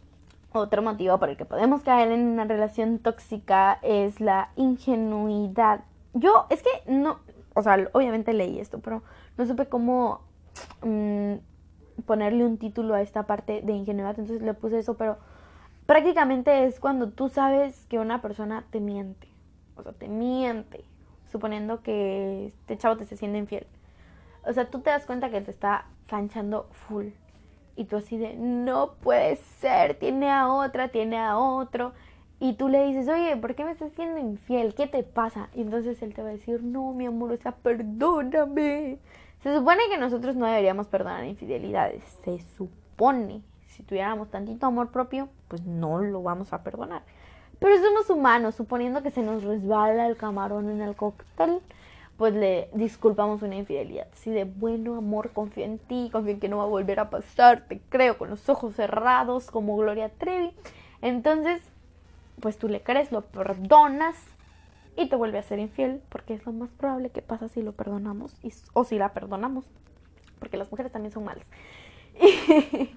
[0.51, 5.85] Otro motivo por el que podemos caer en una relación tóxica es la ingenuidad.
[6.13, 7.21] Yo, es que no,
[7.55, 9.05] o sea, obviamente leí esto, pero
[9.39, 10.23] no supe cómo
[10.83, 11.35] mm,
[12.05, 15.19] ponerle un título a esta parte de ingenuidad, entonces le puse eso, pero
[15.87, 19.29] prácticamente es cuando tú sabes que una persona te miente.
[19.77, 20.85] O sea, te miente.
[21.31, 23.67] Suponiendo que este chavo te se siente infiel.
[24.45, 27.09] O sea, tú te das cuenta que te está canchando full.
[27.75, 31.93] Y tú así de, no puede ser, tiene a otra, tiene a otro.
[32.39, 34.75] Y tú le dices, oye, ¿por qué me estás siendo infiel?
[34.75, 35.49] ¿Qué te pasa?
[35.55, 38.99] Y entonces él te va a decir, no, mi amor, o sea, perdóname.
[39.43, 42.03] Se supone que nosotros no deberíamos perdonar infidelidades.
[42.25, 43.43] Se supone
[43.73, 47.03] si tuviéramos tantito amor propio, pues no lo vamos a perdonar.
[47.59, 51.61] Pero somos humanos, suponiendo que se nos resbala el camarón en el cóctel,
[52.17, 54.09] pues le disculpamos una infidelidad.
[54.15, 57.11] Si de bueno amor confío en ti, confío en que no va a volver a
[57.11, 60.53] pasar, te creo con los ojos cerrados como Gloria Trevi.
[61.01, 61.63] Entonces,
[62.41, 64.17] pues tú le crees, lo perdonas
[64.97, 67.73] y te vuelve a ser infiel, porque es lo más probable que pasa si lo
[67.73, 68.35] perdonamos
[68.73, 69.65] o si la perdonamos,
[70.39, 71.47] porque las mujeres también son malas.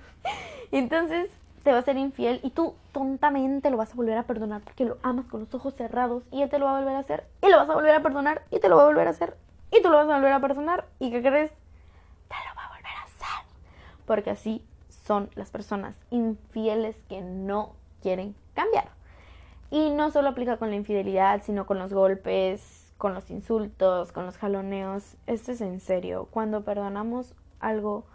[0.71, 1.29] Entonces
[1.63, 4.85] te va a ser infiel y tú tontamente lo vas a volver a perdonar porque
[4.85, 7.25] lo amas con los ojos cerrados y él te lo va a volver a hacer
[7.41, 9.35] y lo vas a volver a perdonar y te lo va a volver a hacer
[9.71, 11.51] y tú lo vas a volver a perdonar y ¿qué crees?
[11.51, 13.45] Te lo va a volver a hacer.
[14.05, 18.89] Porque así son las personas infieles que no quieren cambiar.
[19.71, 24.25] Y no solo aplica con la infidelidad, sino con los golpes, con los insultos, con
[24.25, 25.17] los jaloneos.
[25.27, 26.27] Esto es en serio.
[26.31, 28.05] Cuando perdonamos algo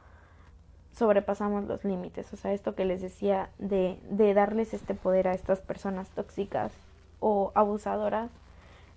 [0.92, 2.32] sobrepasamos los límites.
[2.32, 6.72] O sea, esto que les decía de, de darles este poder a estas personas tóxicas
[7.20, 8.30] o abusadoras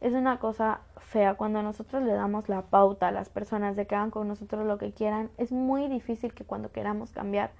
[0.01, 1.35] es una cosa fea.
[1.35, 4.77] Cuando nosotros le damos la pauta a las personas de que hagan con nosotros lo
[4.77, 7.51] que quieran, es muy difícil que cuando queramos cambiar,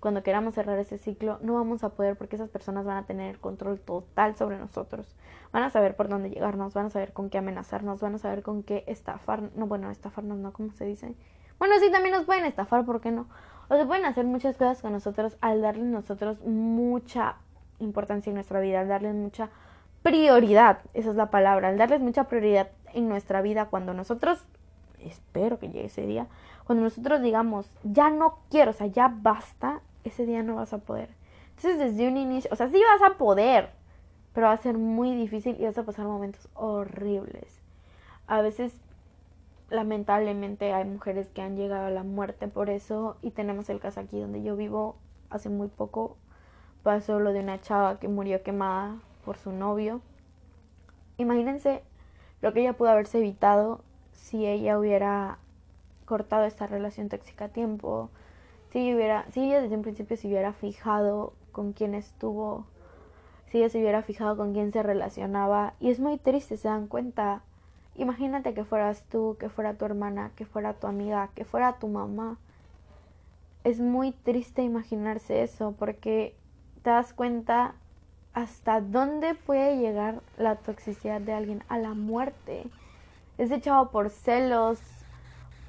[0.00, 3.30] cuando queramos cerrar ese ciclo, no vamos a poder porque esas personas van a tener
[3.30, 5.14] el control total sobre nosotros.
[5.52, 8.42] Van a saber por dónde llegarnos, van a saber con qué amenazarnos, van a saber
[8.42, 11.14] con qué estafar, no, bueno, estafarnos no, ¿cómo se dice?
[11.60, 13.28] Bueno, sí, también nos pueden estafar, ¿por qué no?
[13.68, 17.36] O se pueden hacer muchas cosas con nosotros al darle nosotros mucha
[17.78, 19.50] importancia en nuestra vida, al darles mucha
[20.02, 24.44] prioridad, esa es la palabra, al darles mucha prioridad en nuestra vida cuando nosotros,
[24.98, 26.26] espero que llegue ese día,
[26.64, 30.78] cuando nosotros digamos, ya no quiero, o sea, ya basta, ese día no vas a
[30.78, 31.10] poder.
[31.56, 33.70] Entonces desde un inicio, o sea, sí vas a poder,
[34.32, 37.60] pero va a ser muy difícil y vas a pasar momentos horribles.
[38.26, 38.74] A veces,
[39.72, 44.00] lamentablemente, hay mujeres que han llegado a la muerte por eso y tenemos el caso
[44.00, 44.96] aquí donde yo vivo
[45.30, 46.16] hace muy poco.
[46.82, 50.00] Pasó lo de una chava que murió quemada por su novio.
[51.16, 51.82] Imagínense
[52.42, 55.38] lo que ella pudo haberse evitado si ella hubiera
[56.04, 58.10] cortado esta relación tóxica a tiempo,
[58.70, 62.66] si ella, hubiera, si ella desde un principio se hubiera fijado con quién estuvo,
[63.46, 65.74] si ella se hubiera fijado con quién se relacionaba.
[65.80, 67.42] Y es muy triste, se dan cuenta.
[67.94, 71.88] Imagínate que fueras tú, que fuera tu hermana, que fuera tu amiga, que fuera tu
[71.88, 72.38] mamá.
[73.64, 76.34] Es muy triste imaginarse eso porque
[76.82, 77.74] te das cuenta
[78.32, 82.64] hasta dónde puede llegar la toxicidad de alguien, a la muerte.
[83.36, 84.80] Es echado por celos,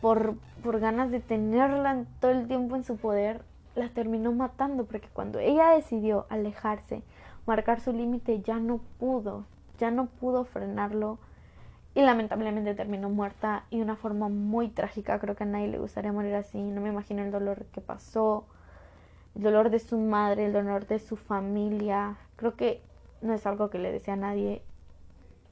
[0.01, 3.43] por, por ganas de tenerla todo el tiempo en su poder,
[3.75, 7.03] la terminó matando porque cuando ella decidió alejarse,
[7.45, 9.45] marcar su límite, ya no pudo,
[9.77, 11.17] ya no pudo frenarlo
[11.95, 15.19] y lamentablemente terminó muerta y de una forma muy trágica.
[15.19, 18.45] Creo que a nadie le gustaría morir así, no me imagino el dolor que pasó,
[19.35, 22.17] el dolor de su madre, el dolor de su familia.
[22.35, 22.81] Creo que
[23.21, 24.63] no es algo que le desea a nadie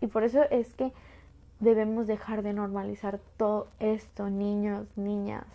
[0.01, 0.91] y por eso es que
[1.59, 5.45] debemos dejar de normalizar todo esto, niños, niñas.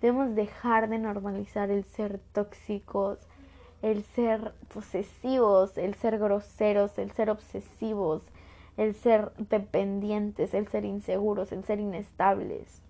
[0.00, 3.18] Debemos dejar de normalizar el ser tóxicos,
[3.82, 8.22] el ser posesivos, el ser groseros, el ser obsesivos,
[8.76, 12.80] el ser dependientes, el ser inseguros, el ser inestables.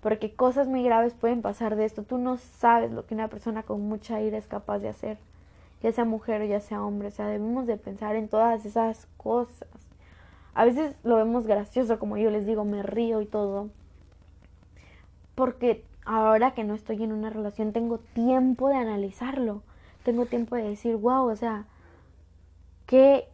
[0.00, 2.02] Porque cosas muy graves pueden pasar de esto.
[2.02, 5.18] Tú no sabes lo que una persona con mucha ira es capaz de hacer.
[5.82, 7.08] Ya sea mujer o ya sea hombre.
[7.08, 9.68] O sea, debemos de pensar en todas esas cosas.
[10.52, 13.70] A veces lo vemos gracioso, como yo les digo, me río y todo.
[15.34, 19.62] Porque ahora que no estoy en una relación tengo tiempo de analizarlo.
[20.04, 21.64] Tengo tiempo de decir, wow, o sea,
[22.86, 23.26] ¿qué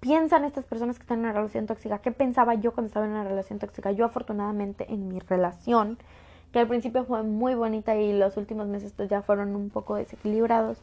[0.00, 1.98] piensan estas personas que están en una relación tóxica?
[1.98, 3.92] ¿Qué pensaba yo cuando estaba en una relación tóxica?
[3.92, 5.98] Yo afortunadamente en mi relación,
[6.52, 9.96] que al principio fue muy bonita y los últimos meses pues ya fueron un poco
[9.96, 10.82] desequilibrados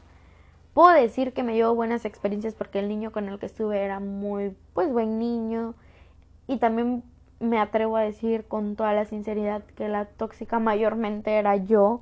[0.76, 4.01] Puedo decir que me llevo buenas experiencias porque el niño con el que estuve era
[4.01, 5.74] muy, pues, buen niño.
[6.47, 7.01] Y también
[7.39, 12.01] me atrevo a decir con toda la sinceridad que la tóxica mayormente era yo.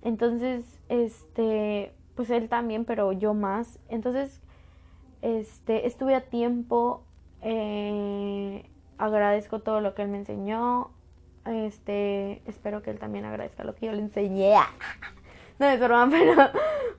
[0.00, 3.78] Entonces, este, pues él también, pero yo más.
[3.90, 4.40] Entonces,
[5.22, 7.02] este, estuve a tiempo.
[7.42, 10.90] Eh, agradezco todo lo que él me enseñó.
[11.44, 14.54] Este, espero que él también agradezca lo que yo le enseñé.
[15.58, 16.50] no es broma, pero,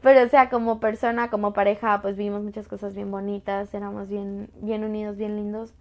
[0.01, 4.49] pero o sea, como persona, como pareja, pues vimos muchas cosas bien bonitas, éramos bien,
[4.61, 5.73] bien unidos, bien lindos,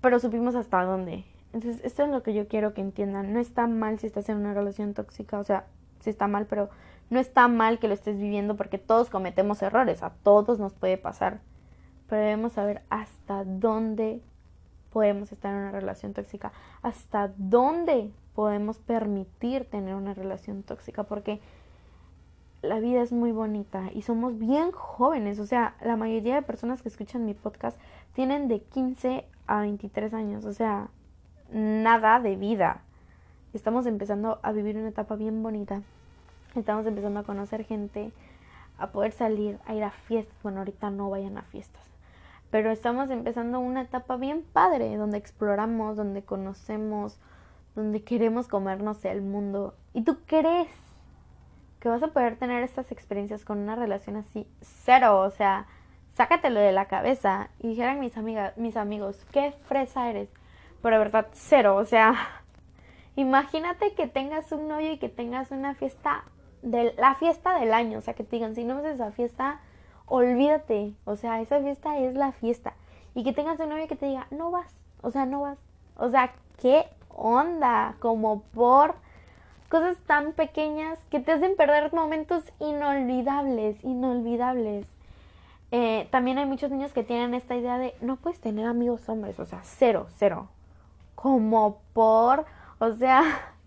[0.00, 1.24] pero supimos hasta dónde.
[1.52, 3.32] Entonces, esto es lo que yo quiero que entiendan.
[3.32, 5.64] No está mal si estás en una relación tóxica, o sea,
[6.00, 6.70] sí está mal, pero
[7.10, 10.96] no está mal que lo estés viviendo porque todos cometemos errores, a todos nos puede
[10.96, 11.40] pasar.
[12.08, 14.22] Pero debemos saber hasta dónde
[14.90, 16.52] podemos estar en una relación tóxica,
[16.82, 21.40] hasta dónde podemos permitir tener una relación tóxica, porque
[22.62, 26.82] la vida es muy bonita y somos bien jóvenes, o sea, la mayoría de personas
[26.82, 27.78] que escuchan mi podcast
[28.12, 30.88] tienen de 15 a 23 años, o sea,
[31.52, 32.82] nada de vida.
[33.52, 35.82] Estamos empezando a vivir una etapa bien bonita.
[36.56, 38.10] Estamos empezando a conocer gente,
[38.76, 40.36] a poder salir, a ir a fiestas.
[40.42, 41.90] Bueno, ahorita no vayan a fiestas.
[42.50, 47.20] Pero estamos empezando una etapa bien padre, donde exploramos, donde conocemos,
[47.76, 49.76] donde queremos comernos el mundo.
[49.94, 50.68] ¿Y tú crees
[51.78, 54.48] que vas a poder tener estas experiencias con una relación así?
[54.60, 55.66] Cero, o sea,
[56.14, 57.50] sácatelo de la cabeza.
[57.60, 60.28] Y dijeran mis amigas, mis amigos, qué fresa eres.
[60.82, 62.16] Pero de verdad, cero, o sea,
[63.14, 66.24] imagínate que tengas un novio y que tengas una fiesta
[66.62, 69.60] de la fiesta del año, o sea, que te digan, si no haces esa fiesta,
[70.06, 72.74] olvídate, o sea, esa fiesta es la fiesta.
[73.14, 75.58] Y que tengas un novio que te diga, no vas, o sea, no vas.
[75.96, 78.94] O sea, qué onda, como por
[79.68, 84.86] cosas tan pequeñas que te hacen perder momentos inolvidables, inolvidables.
[85.70, 89.38] Eh, también hay muchos niños que tienen esta idea de no puedes tener amigos hombres,
[89.38, 90.48] o sea, cero, cero.
[91.14, 92.44] Como por,
[92.80, 93.22] o sea,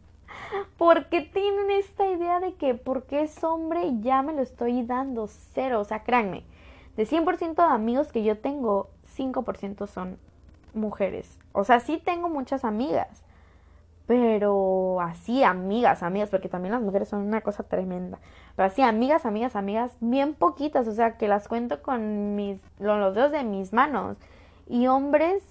[0.78, 5.28] ¿por qué tienen esta idea de que porque es hombre ya me lo estoy dando
[5.28, 5.80] cero?
[5.80, 6.44] O sea, créanme,
[6.96, 10.18] de 100% de amigos que yo tengo, 5% son
[10.74, 11.40] mujeres.
[11.52, 13.24] O sea, sí tengo muchas amigas,
[14.06, 18.20] pero así, amigas, amigas, porque también las mujeres son una cosa tremenda.
[18.56, 23.16] Pero así, amigas, amigas, amigas, bien poquitas, o sea, que las cuento con mis, los
[23.16, 24.18] dedos de mis manos.
[24.68, 25.44] Y hombres,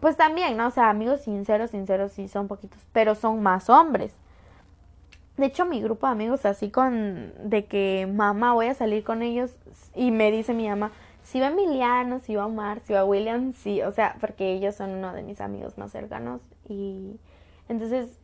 [0.00, 0.68] pues también, ¿no?
[0.68, 4.14] O sea, amigos sinceros, sinceros sí son poquitos, pero son más hombres.
[5.36, 9.22] De hecho, mi grupo de amigos, así con de que mamá voy a salir con
[9.22, 9.56] ellos
[9.94, 10.90] y me dice mi mamá,
[11.22, 14.90] si va Emiliano, si va Omar, si va William, sí, o sea, porque ellos son
[14.90, 17.18] uno de mis amigos más cercanos y
[17.68, 18.18] entonces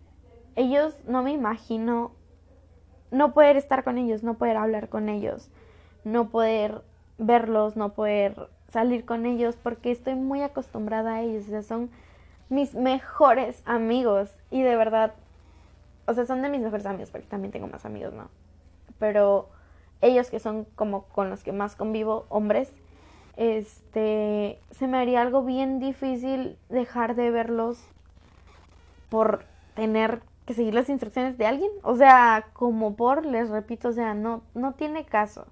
[0.56, 2.12] ellos no me imagino
[3.10, 5.48] no poder estar con ellos, no poder hablar con ellos,
[6.04, 6.82] no poder
[7.18, 11.90] verlos, no poder salir con ellos porque estoy muy acostumbrada a ellos, o sea, son
[12.48, 15.14] mis mejores amigos y de verdad,
[16.06, 18.28] o sea, son de mis mejores amigos porque también tengo más amigos, ¿no?
[18.98, 19.48] Pero
[20.00, 22.72] ellos que son como con los que más convivo, hombres,
[23.36, 27.78] este, se me haría algo bien difícil dejar de verlos
[29.08, 29.44] por
[29.74, 31.70] tener que seguir las instrucciones de alguien.
[31.82, 35.46] O sea, como por, les repito, o sea, no, no tiene caso.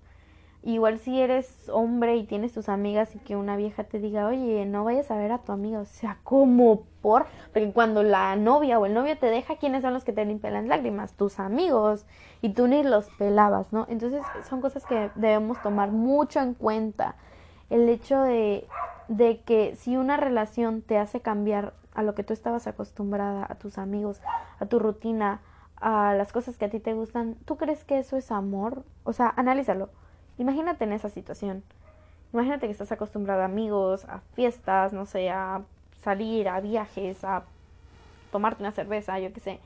[0.67, 4.65] Igual si eres hombre y tienes tus amigas y que una vieja te diga, oye,
[4.65, 8.79] no vayas a ver a tu amiga, o sea, como por, porque cuando la novia
[8.79, 11.13] o el novio te deja, ¿quiénes son los que te limpian las lágrimas?
[11.13, 12.07] Tus amigos,
[12.41, 13.85] y tú ni los pelabas, ¿no?
[13.91, 17.17] Entonces son cosas que debemos tomar mucho en cuenta.
[17.69, 18.67] El hecho de,
[19.09, 23.57] de que si una relación te hace cambiar a lo que tú estabas acostumbrada, a
[23.57, 24.23] tus amigos,
[24.59, 25.43] a tu rutina,
[25.77, 28.83] a las cosas que a ti te gustan, ¿tú crees que eso es amor?
[29.03, 29.91] O sea, analízalo
[30.39, 31.63] Imagínate en esa situación.
[32.33, 35.63] Imagínate que estás acostumbrado a amigos, a fiestas, no sé, a
[36.03, 37.45] salir, a viajes, a
[38.33, 39.61] tomarte una cerveza, yo qué sé.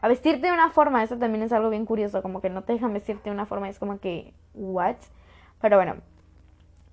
[0.00, 2.72] A vestirte de una forma, eso también es algo bien curioso, como que no te
[2.72, 4.96] dejan vestirte de una forma, es como que, ¿what?
[5.60, 5.96] Pero bueno,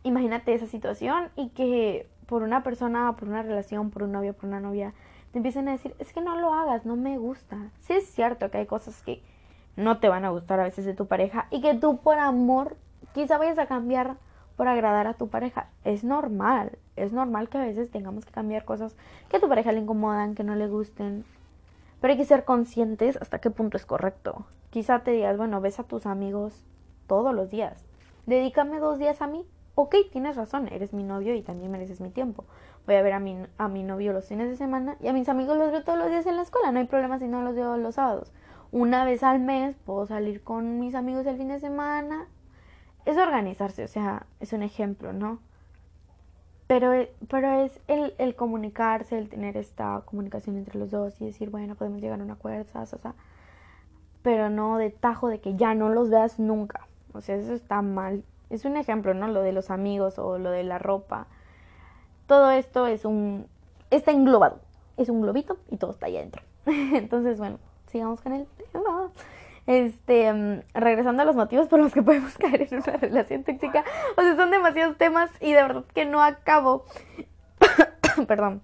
[0.04, 4.46] imagínate esa situación y que por una persona, por una relación, por un novio, por
[4.46, 4.94] una novia,
[5.32, 7.58] te empiecen a decir, es que no lo hagas, no me gusta.
[7.80, 9.22] Sí es cierto que hay cosas que
[9.76, 12.78] no te van a gustar a veces de tu pareja y que tú por amor
[13.20, 14.16] quizá vayas a cambiar
[14.56, 15.70] por agradar a tu pareja.
[15.84, 18.96] Es normal, es normal que a veces tengamos que cambiar cosas
[19.28, 21.26] que a tu pareja le incomodan, que no le gusten.
[22.00, 24.46] Pero hay que ser conscientes hasta qué punto es correcto.
[24.70, 26.64] Quizá te digas, bueno, ves a tus amigos
[27.08, 27.84] todos los días.
[28.26, 29.46] Dedícame dos días a mí.
[29.76, 32.46] Ok, tienes razón, eres mi novio y también mereces mi tiempo.
[32.86, 35.28] Voy a ver a mi, a mi novio los fines de semana y a mis
[35.28, 36.72] amigos los veo todos los días en la escuela.
[36.72, 38.32] No hay problema si no los veo los sábados.
[38.72, 42.30] Una vez al mes puedo salir con mis amigos el fin de semana
[43.06, 45.40] es organizarse, o sea, es un ejemplo, ¿no?
[46.68, 51.50] Pero, e, pero es el, comunicarse, el tener esta comunicación entre los dos y decir,
[51.50, 52.66] bueno, podemos llegar a un acuerdo,
[54.22, 56.88] pero no de tajo de que ya no los veas nunca.
[57.14, 58.24] O sea, eso está mal.
[58.50, 59.28] Es un ejemplo, ¿no?
[59.28, 61.26] Lo de los amigos o lo de la ropa.
[62.28, 63.48] Todo esto es un...
[63.90, 64.60] está englobado.
[64.98, 66.44] Es un globito y todo está ahí adentro.
[66.66, 69.10] Entonces, bueno, sigamos con el tema.
[69.70, 73.84] Este, mm, regresando a los motivos por los que podemos caer en una relación tóxica.
[74.18, 76.86] O sea, son demasiados temas y de verdad que no acabo.
[78.28, 78.64] Perdón.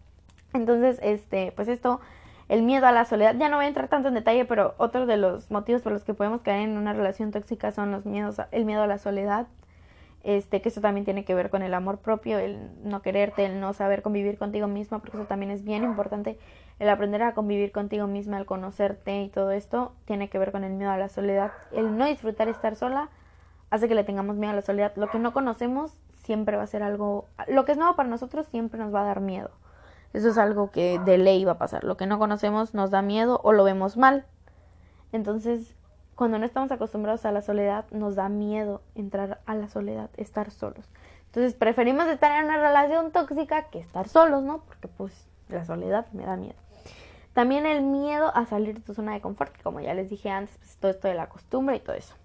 [0.53, 2.01] Entonces, este, pues esto,
[2.49, 3.35] el miedo a la soledad.
[3.37, 6.03] Ya no voy a entrar tanto en detalle, pero otro de los motivos por los
[6.03, 9.45] que podemos caer en una relación tóxica son los miedos, el miedo a la soledad,
[10.23, 13.59] este, que eso también tiene que ver con el amor propio, el no quererte, el
[13.59, 16.39] no saber convivir contigo misma, porque eso también es bien importante,
[16.79, 20.63] el aprender a convivir contigo misma, el conocerte y todo esto, tiene que ver con
[20.63, 23.09] el miedo a la soledad, el no disfrutar estar sola
[23.69, 26.67] hace que le tengamos miedo a la soledad, lo que no conocemos siempre va a
[26.67, 29.51] ser algo, lo que es nuevo para nosotros siempre nos va a dar miedo,
[30.13, 33.01] eso es algo que de ley va a pasar, lo que no conocemos nos da
[33.01, 34.25] miedo o lo vemos mal,
[35.11, 35.75] entonces
[36.15, 40.49] cuando no estamos acostumbrados a la soledad, nos da miedo entrar a la soledad, estar
[40.49, 40.89] solos.
[41.25, 44.59] Entonces preferimos estar en una relación tóxica que estar solos, ¿no?
[44.59, 46.55] Porque pues la soledad me da miedo.
[47.35, 50.29] También el miedo a salir de tu zona de confort, que como ya les dije
[50.29, 52.15] antes, pues todo esto de la costumbre y todo eso.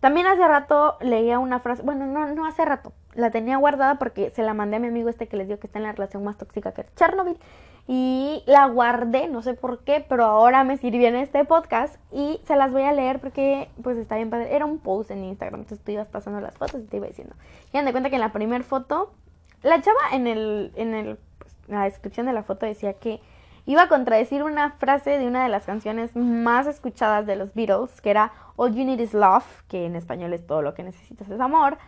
[0.00, 4.30] También hace rato leía una frase, bueno, no, no hace rato, la tenía guardada porque
[4.30, 6.24] se la mandé a mi amigo este que les digo que está en la relación
[6.24, 7.38] más tóxica que Chernobyl
[7.86, 12.40] y la guardé, no sé por qué, pero ahora me sirvió en este podcast y
[12.46, 14.52] se las voy a leer porque pues está bien padre.
[14.52, 17.36] Era un post en Instagram, entonces tú ibas pasando las fotos y te iba diciendo.
[17.72, 19.12] Y de cuenta que en la primera foto,
[19.62, 23.20] la chava en el, en el, pues, la descripción de la foto decía que
[23.66, 28.00] iba a contradecir una frase de una de las canciones más escuchadas de los Beatles,
[28.00, 31.28] que era All You Need Is Love, que en español es todo lo que necesitas
[31.30, 31.78] es amor,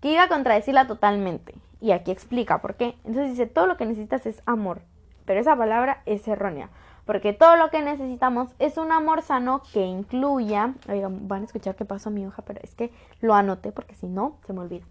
[0.00, 1.54] que iba a contradecirla totalmente.
[1.80, 2.96] Y aquí explica por qué.
[3.04, 4.82] Entonces dice, todo lo que necesitas es amor
[5.28, 6.70] pero esa palabra es errónea.
[7.04, 10.72] Porque todo lo que necesitamos es un amor sano que incluya.
[10.88, 14.08] Oigan, van a escuchar qué pasó mi hoja, pero es que lo anoté porque si
[14.08, 14.86] no, se me olvida.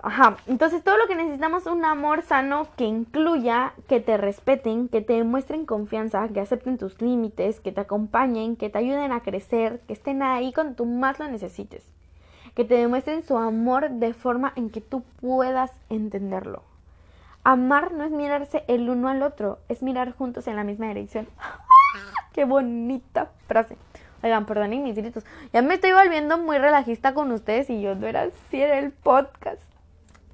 [0.00, 4.88] Ajá, entonces todo lo que necesitamos es un amor sano que incluya que te respeten,
[4.88, 9.20] que te demuestren confianza, que acepten tus límites, que te acompañen, que te ayuden a
[9.20, 11.84] crecer, que estén ahí cuando tú más lo necesites,
[12.54, 16.62] que te demuestren su amor de forma en que tú puedas entenderlo.
[17.42, 21.26] Amar no es mirarse el uno al otro, es mirar juntos en la misma dirección.
[22.32, 23.76] ¡Qué bonita frase!
[24.22, 25.24] Oigan, perdonen mis gritos.
[25.52, 28.92] Ya me estoy volviendo muy relajista con ustedes y yo no era así en el
[28.92, 29.67] podcast.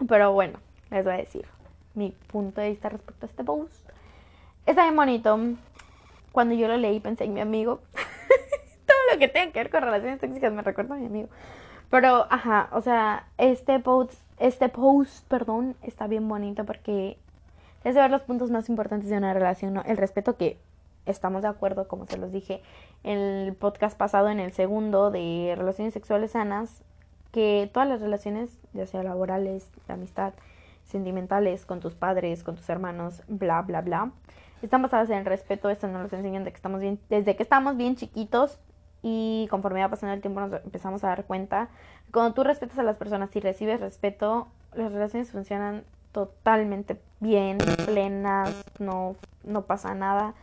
[0.09, 0.59] Pero bueno,
[0.91, 1.47] les voy a decir
[1.95, 3.89] mi punto de vista respecto a este post.
[4.67, 5.39] Está bien bonito.
[6.33, 7.81] Cuando yo lo leí pensé en mi amigo.
[8.87, 11.29] Todo lo que tenga que ver con relaciones tóxicas me recuerda a mi amigo.
[11.91, 17.17] Pero, ajá, o sea, este post, este post, perdón, está bien bonito porque
[17.85, 19.81] es de ver los puntos más importantes de una relación.
[19.87, 20.59] El respeto que
[21.07, 22.63] estamos de acuerdo, como se los dije
[23.03, 26.83] en el podcast pasado, en el segundo de relaciones sexuales sanas,
[27.31, 30.35] que todas las relaciones, ya sea laborales, de amistad,
[30.85, 34.13] sentimentales, con tus padres, con tus hermanos, bla, bla, bla,
[34.63, 35.71] están basadas en el respeto.
[35.71, 38.59] Esto nos lo enseñan de que estamos bien, desde que estamos bien chiquitos
[39.03, 41.69] y conforme va pasando el tiempo nos empezamos a dar cuenta.
[42.13, 48.65] Cuando tú respetas a las personas y recibes respeto, las relaciones funcionan totalmente bien, plenas,
[48.79, 50.35] no, no pasa nada.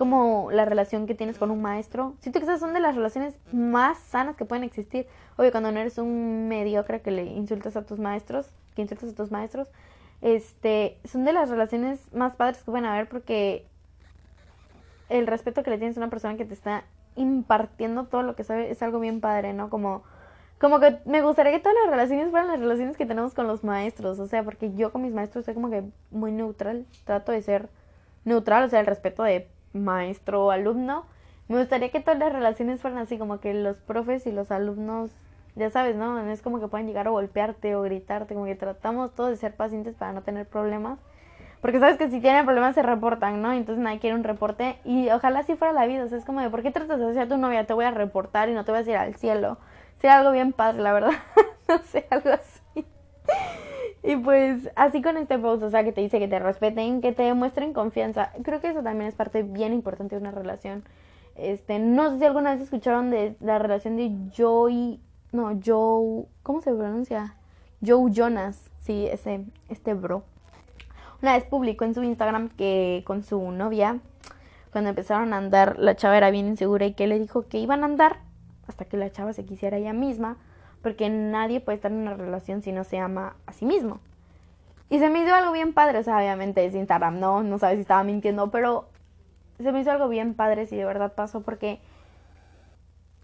[0.00, 2.14] Como la relación que tienes con un maestro.
[2.20, 5.06] Siento que esas son de las relaciones más sanas que pueden existir.
[5.36, 9.14] Obvio, cuando no eres un mediocre que le insultas a tus maestros, que insultas a
[9.14, 9.68] tus maestros,
[10.22, 13.66] este, son de las relaciones más padres que pueden haber porque
[15.10, 16.84] el respeto que le tienes a una persona que te está
[17.16, 19.68] impartiendo todo lo que sabe es algo bien padre, ¿no?
[19.68, 20.02] Como
[20.58, 23.64] como que me gustaría que todas las relaciones fueran las relaciones que tenemos con los
[23.64, 27.42] maestros, o sea, porque yo con mis maestros soy como que muy neutral, trato de
[27.42, 27.68] ser
[28.24, 31.06] neutral, o sea, el respeto de maestro alumno.
[31.48, 35.10] Me gustaría que todas las relaciones fueran así, como que los profes y los alumnos,
[35.56, 36.18] ya sabes, ¿no?
[36.30, 39.54] Es como que puedan llegar a golpearte o gritarte, como que tratamos todos de ser
[39.54, 40.98] pacientes para no tener problemas.
[41.60, 43.52] Porque sabes que si tienen problemas se reportan, ¿no?
[43.52, 44.78] Entonces nadie quiere un reporte.
[44.84, 46.04] Y ojalá así fuera la vida.
[46.04, 47.66] O sea, es como de, ¿por qué tratas de hacer a tu novia?
[47.66, 49.58] Te voy a reportar y no te voy a ir al cielo
[50.00, 51.12] sea algo bien padre, la verdad.
[51.68, 52.86] no sé, algo así.
[54.02, 57.12] Y pues así con este post, o sea, que te dice que te respeten, que
[57.12, 58.32] te demuestren confianza.
[58.42, 60.84] Creo que eso también es parte bien importante de una relación.
[61.36, 65.00] Este, no sé si alguna vez escucharon de la relación de Joey,
[65.32, 67.36] no, Joe, ¿cómo se pronuncia?
[67.84, 70.24] Joe Jonas, sí, ese, este bro.
[71.22, 74.00] Una vez publicó en su Instagram que con su novia,
[74.72, 77.82] cuando empezaron a andar, la chava era bien insegura y que le dijo que iban
[77.82, 78.18] a andar
[78.66, 80.36] hasta que la chava se quisiera ella misma,
[80.82, 84.00] porque nadie puede estar en una relación si no se ama a sí mismo.
[84.88, 87.76] Y se me hizo algo bien padre, o sea, obviamente es Instagram, no, no sabes
[87.76, 88.86] si estaba mintiendo, pero
[89.58, 91.80] se me hizo algo bien padre si de verdad pasó, porque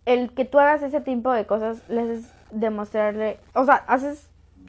[0.04, 4.28] el que tú hagas ese tipo de cosas le haces demostrarle, o sea, haces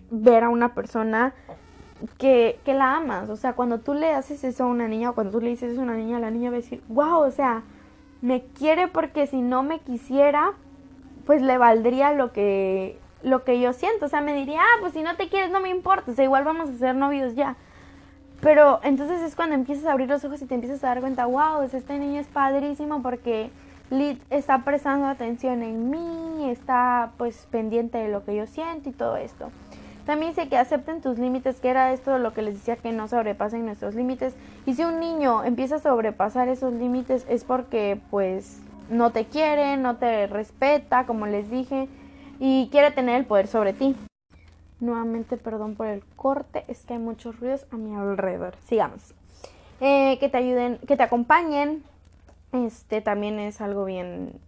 [0.10, 1.36] ver a una persona
[2.18, 5.14] que, que la amas, o sea, cuando tú le haces eso a una niña o
[5.14, 7.32] cuando tú le dices eso a una niña, la niña va a decir, wow, o
[7.32, 7.62] sea,
[8.22, 10.54] me quiere porque si no me quisiera,
[11.28, 14.94] pues le valdría lo que lo que yo siento, o sea, me diría, ah, pues
[14.94, 17.58] si no te quieres no me importa, o sea, igual vamos a ser novios ya.
[18.42, 21.26] Pero entonces es cuando empiezas a abrir los ojos y te empiezas a dar cuenta,
[21.26, 23.50] wow, este niño es padrísimo porque
[23.90, 28.94] Lid está prestando atención en mí, está pues pendiente de lo que yo siento y
[28.94, 29.52] todo esto.
[30.06, 33.10] También dice que acepten tus límites, que era esto lo que les decía, que no
[33.10, 34.36] sobrepasen nuestros límites.
[34.66, 39.78] Y si un niño empieza a sobrepasar esos límites es porque pues no te quiere,
[39.78, 41.88] no te respeta, como les dije,
[42.40, 43.96] y quiere tener el poder sobre ti.
[44.80, 48.56] Nuevamente, perdón por el corte, es que hay muchos ruidos a mi alrededor.
[48.66, 49.14] Sigamos.
[49.80, 51.84] Eh, que te ayuden, que te acompañen.
[52.52, 54.40] Este también es algo bien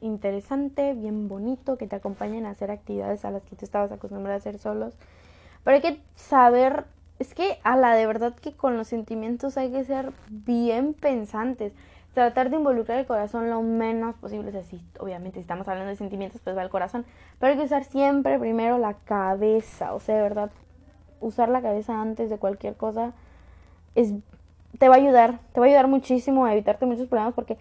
[0.00, 4.34] interesante, bien bonito, que te acompañen a hacer actividades a las que tú estabas acostumbrado
[4.34, 4.94] a hacer solos.
[5.64, 6.84] Pero hay que saber,
[7.18, 11.72] es que a la de verdad que con los sentimientos hay que ser bien pensantes.
[12.16, 14.48] Tratar de involucrar el corazón lo menos posible.
[14.48, 17.04] Es así, obviamente, si estamos hablando de sentimientos, pues va el corazón.
[17.38, 19.92] Pero hay que usar siempre primero la cabeza.
[19.92, 20.50] O sea, de verdad,
[21.20, 23.12] usar la cabeza antes de cualquier cosa
[23.94, 24.14] es,
[24.78, 25.40] te va a ayudar.
[25.52, 27.58] Te va a ayudar muchísimo a evitarte muchos problemas porque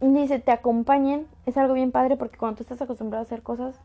[0.00, 3.78] dice, te acompañen, es algo bien padre porque cuando tú estás acostumbrado a hacer cosas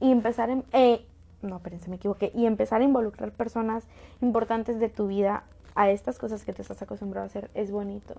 [0.00, 0.64] y empezar en...
[0.72, 1.06] Eh,
[1.42, 2.32] no, espérense, me equivoqué.
[2.34, 3.84] Y empezar a involucrar personas
[4.20, 5.44] importantes de tu vida
[5.76, 8.16] a estas cosas que te estás acostumbrado a hacer es bonito.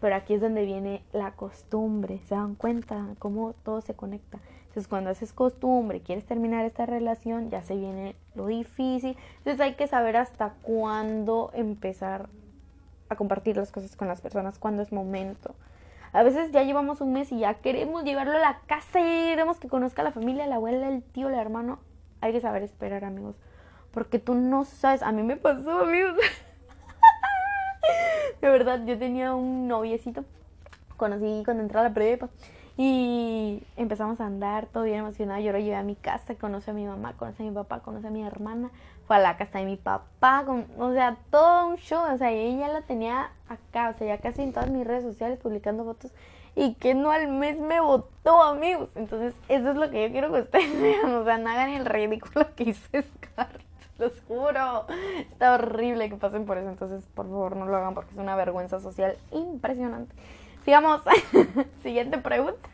[0.00, 2.20] Pero aquí es donde viene la costumbre.
[2.26, 4.38] ¿Se dan cuenta cómo todo se conecta?
[4.68, 9.16] Entonces, cuando haces costumbre, quieres terminar esta relación, ya se viene lo difícil.
[9.38, 12.28] Entonces, hay que saber hasta cuándo empezar
[13.08, 15.54] a compartir las cosas con las personas, cuándo es momento.
[16.12, 19.58] A veces ya llevamos un mes y ya queremos llevarlo a la casa y queremos
[19.58, 21.78] que conozca a la familia, la abuela, el tío, el hermano.
[22.20, 23.36] Hay que saber esperar, amigos.
[23.92, 25.02] Porque tú no sabes.
[25.02, 26.16] A mí me pasó, amigos.
[28.40, 30.24] De verdad, yo tenía un noviecito.
[30.96, 32.28] Conocí cuando entré a la prepa.
[32.78, 35.40] Y empezamos a andar, todo bien emocionado.
[35.40, 38.06] Yo lo llevé a mi casa, conocí a mi mamá, conocí a mi papá, conocí
[38.06, 38.70] a mi hermana
[39.06, 42.30] fue a la casa de mi papá, con, o sea, todo un show, o sea,
[42.32, 46.10] ella la tenía acá, o sea, ya casi en todas mis redes sociales publicando fotos
[46.56, 48.88] y que no al mes me votó, amigos.
[48.94, 51.14] Entonces, eso es lo que yo quiero que ustedes vean.
[51.14, 53.60] O sea, no hagan el ridículo que hizo Scar.
[53.98, 54.86] Los juro.
[55.18, 56.68] Está horrible que pasen por eso.
[56.68, 60.14] Entonces, por favor, no lo hagan porque es una vergüenza social impresionante.
[60.64, 61.02] Sigamos.
[61.82, 62.68] Siguiente pregunta.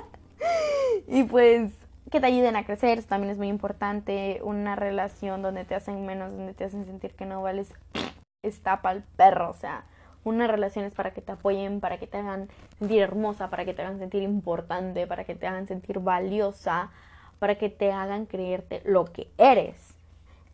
[1.08, 1.72] y pues,
[2.10, 2.98] que te ayuden a crecer.
[2.98, 4.40] Eso también es muy importante.
[4.42, 7.72] Una relación donde te hacen menos, donde te hacen sentir que no vales.
[8.42, 9.50] Está para el perro.
[9.50, 9.84] O sea,
[10.24, 13.74] una relación es para que te apoyen, para que te hagan sentir hermosa, para que
[13.74, 16.90] te hagan sentir importante, para que te hagan sentir valiosa,
[17.38, 19.89] para que te hagan creerte lo que eres.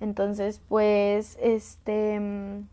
[0.01, 2.69] Entonces, pues, este, mm,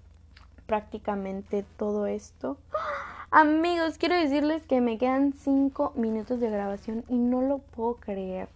[0.66, 2.58] prácticamente todo esto.
[3.32, 8.48] Amigos, quiero decirles que me quedan 5 minutos de grabación y no lo puedo creer.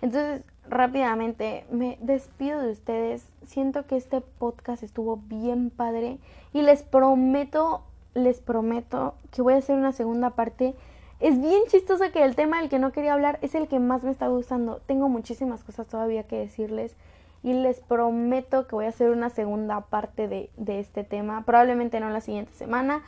[0.00, 3.26] Entonces, rápidamente, me despido de ustedes.
[3.46, 6.18] Siento que este podcast estuvo bien padre
[6.52, 7.82] y les prometo,
[8.14, 10.74] les prometo que voy a hacer una segunda parte.
[11.20, 14.04] Es bien chistoso que el tema del que no quería hablar es el que más
[14.04, 14.80] me está gustando.
[14.86, 16.94] Tengo muchísimas cosas todavía que decirles
[17.42, 21.44] y les prometo que voy a hacer una segunda parte de, este tema.
[21.44, 23.02] Probablemente no la siguiente semana,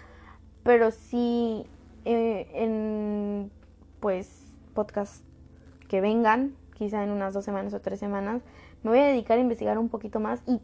[0.62, 1.66] pero sí
[2.04, 3.50] eh, en
[4.00, 5.24] pues podcast
[5.88, 8.42] que vengan, quizá en unas dos semanas o tres semanas,
[8.82, 10.60] me voy a dedicar a investigar un poquito más y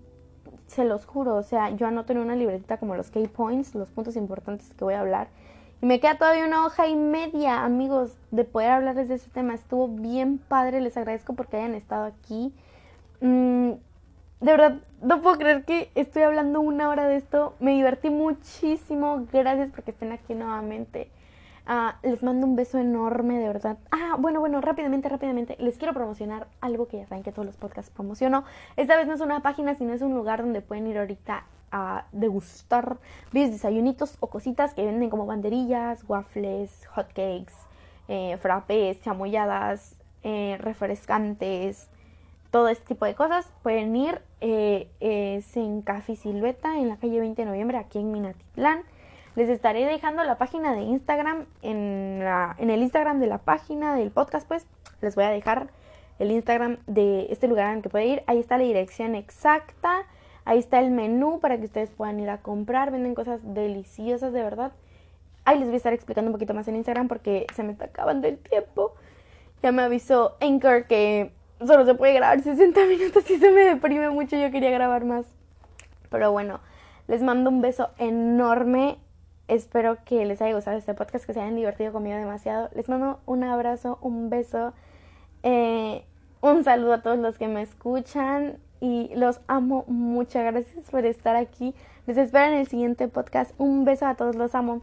[0.67, 3.91] se los juro, o sea, yo anoto en una libretita como los key points, los
[3.91, 5.29] puntos importantes que voy a hablar.
[5.83, 9.55] Y me queda todavía una hoja y media, amigos, de poder hablarles de ese tema.
[9.55, 12.55] Estuvo bien padre, les agradezco porque hayan estado aquí.
[13.21, 13.73] Mm,
[14.41, 17.55] de verdad, no puedo creer que estoy hablando una hora de esto.
[17.61, 19.27] Me divertí muchísimo.
[19.33, 21.11] Gracias porque estén aquí nuevamente.
[21.69, 23.79] Ah, les mando un beso enorme, de verdad.
[23.91, 25.57] Ah, bueno, bueno, rápidamente, rápidamente.
[25.59, 28.45] Les quiero promocionar algo que ya saben que todos los podcasts promociono.
[28.77, 32.07] Esta vez no es una página, sino es un lugar donde pueden ir ahorita a
[32.13, 32.99] degustar
[33.33, 37.53] mis desayunitos o cositas que venden como banderillas, waffles, hotcakes,
[38.07, 41.91] eh, frappés, chamoyadas, eh, refrescantes,
[42.57, 44.23] todo este tipo de cosas, pueden ir.
[44.41, 48.83] Eh, es en Café Silueta, en la calle 20 de noviembre, aquí en Minatitlán.
[49.35, 52.25] Les estaré dejando la página de Instagram en,
[52.57, 54.67] en el Instagram de la página del podcast, pues
[55.03, 55.69] les voy a dejar
[56.19, 58.23] el Instagram de este lugar en el que puede ir.
[58.27, 60.07] Ahí está la dirección exacta.
[60.47, 62.91] Ahí está el menú para que ustedes puedan ir a comprar.
[62.91, 64.73] Venden cosas deliciosas, de verdad.
[65.45, 67.85] Ahí les voy a estar explicando un poquito más en Instagram porque se me está
[67.85, 68.95] acabando el tiempo.
[69.63, 74.11] Ya me avisó Anchor que solo se puede grabar 60 minutos y se me deprime
[74.11, 74.37] mucho.
[74.37, 75.27] Yo quería grabar más.
[76.11, 76.61] Pero bueno,
[77.09, 78.99] les mando un beso enorme.
[79.49, 82.69] Espero que les haya gustado este podcast, que se hayan divertido conmigo demasiado.
[82.75, 84.73] Les mando un abrazo, un beso.
[85.43, 86.05] Eh,
[86.41, 89.85] un saludo a todos los que me escuchan y los amo.
[89.87, 91.75] Muchas gracias por estar aquí.
[92.07, 93.53] Les espero en el siguiente podcast.
[93.59, 94.83] Un beso a todos, los amo.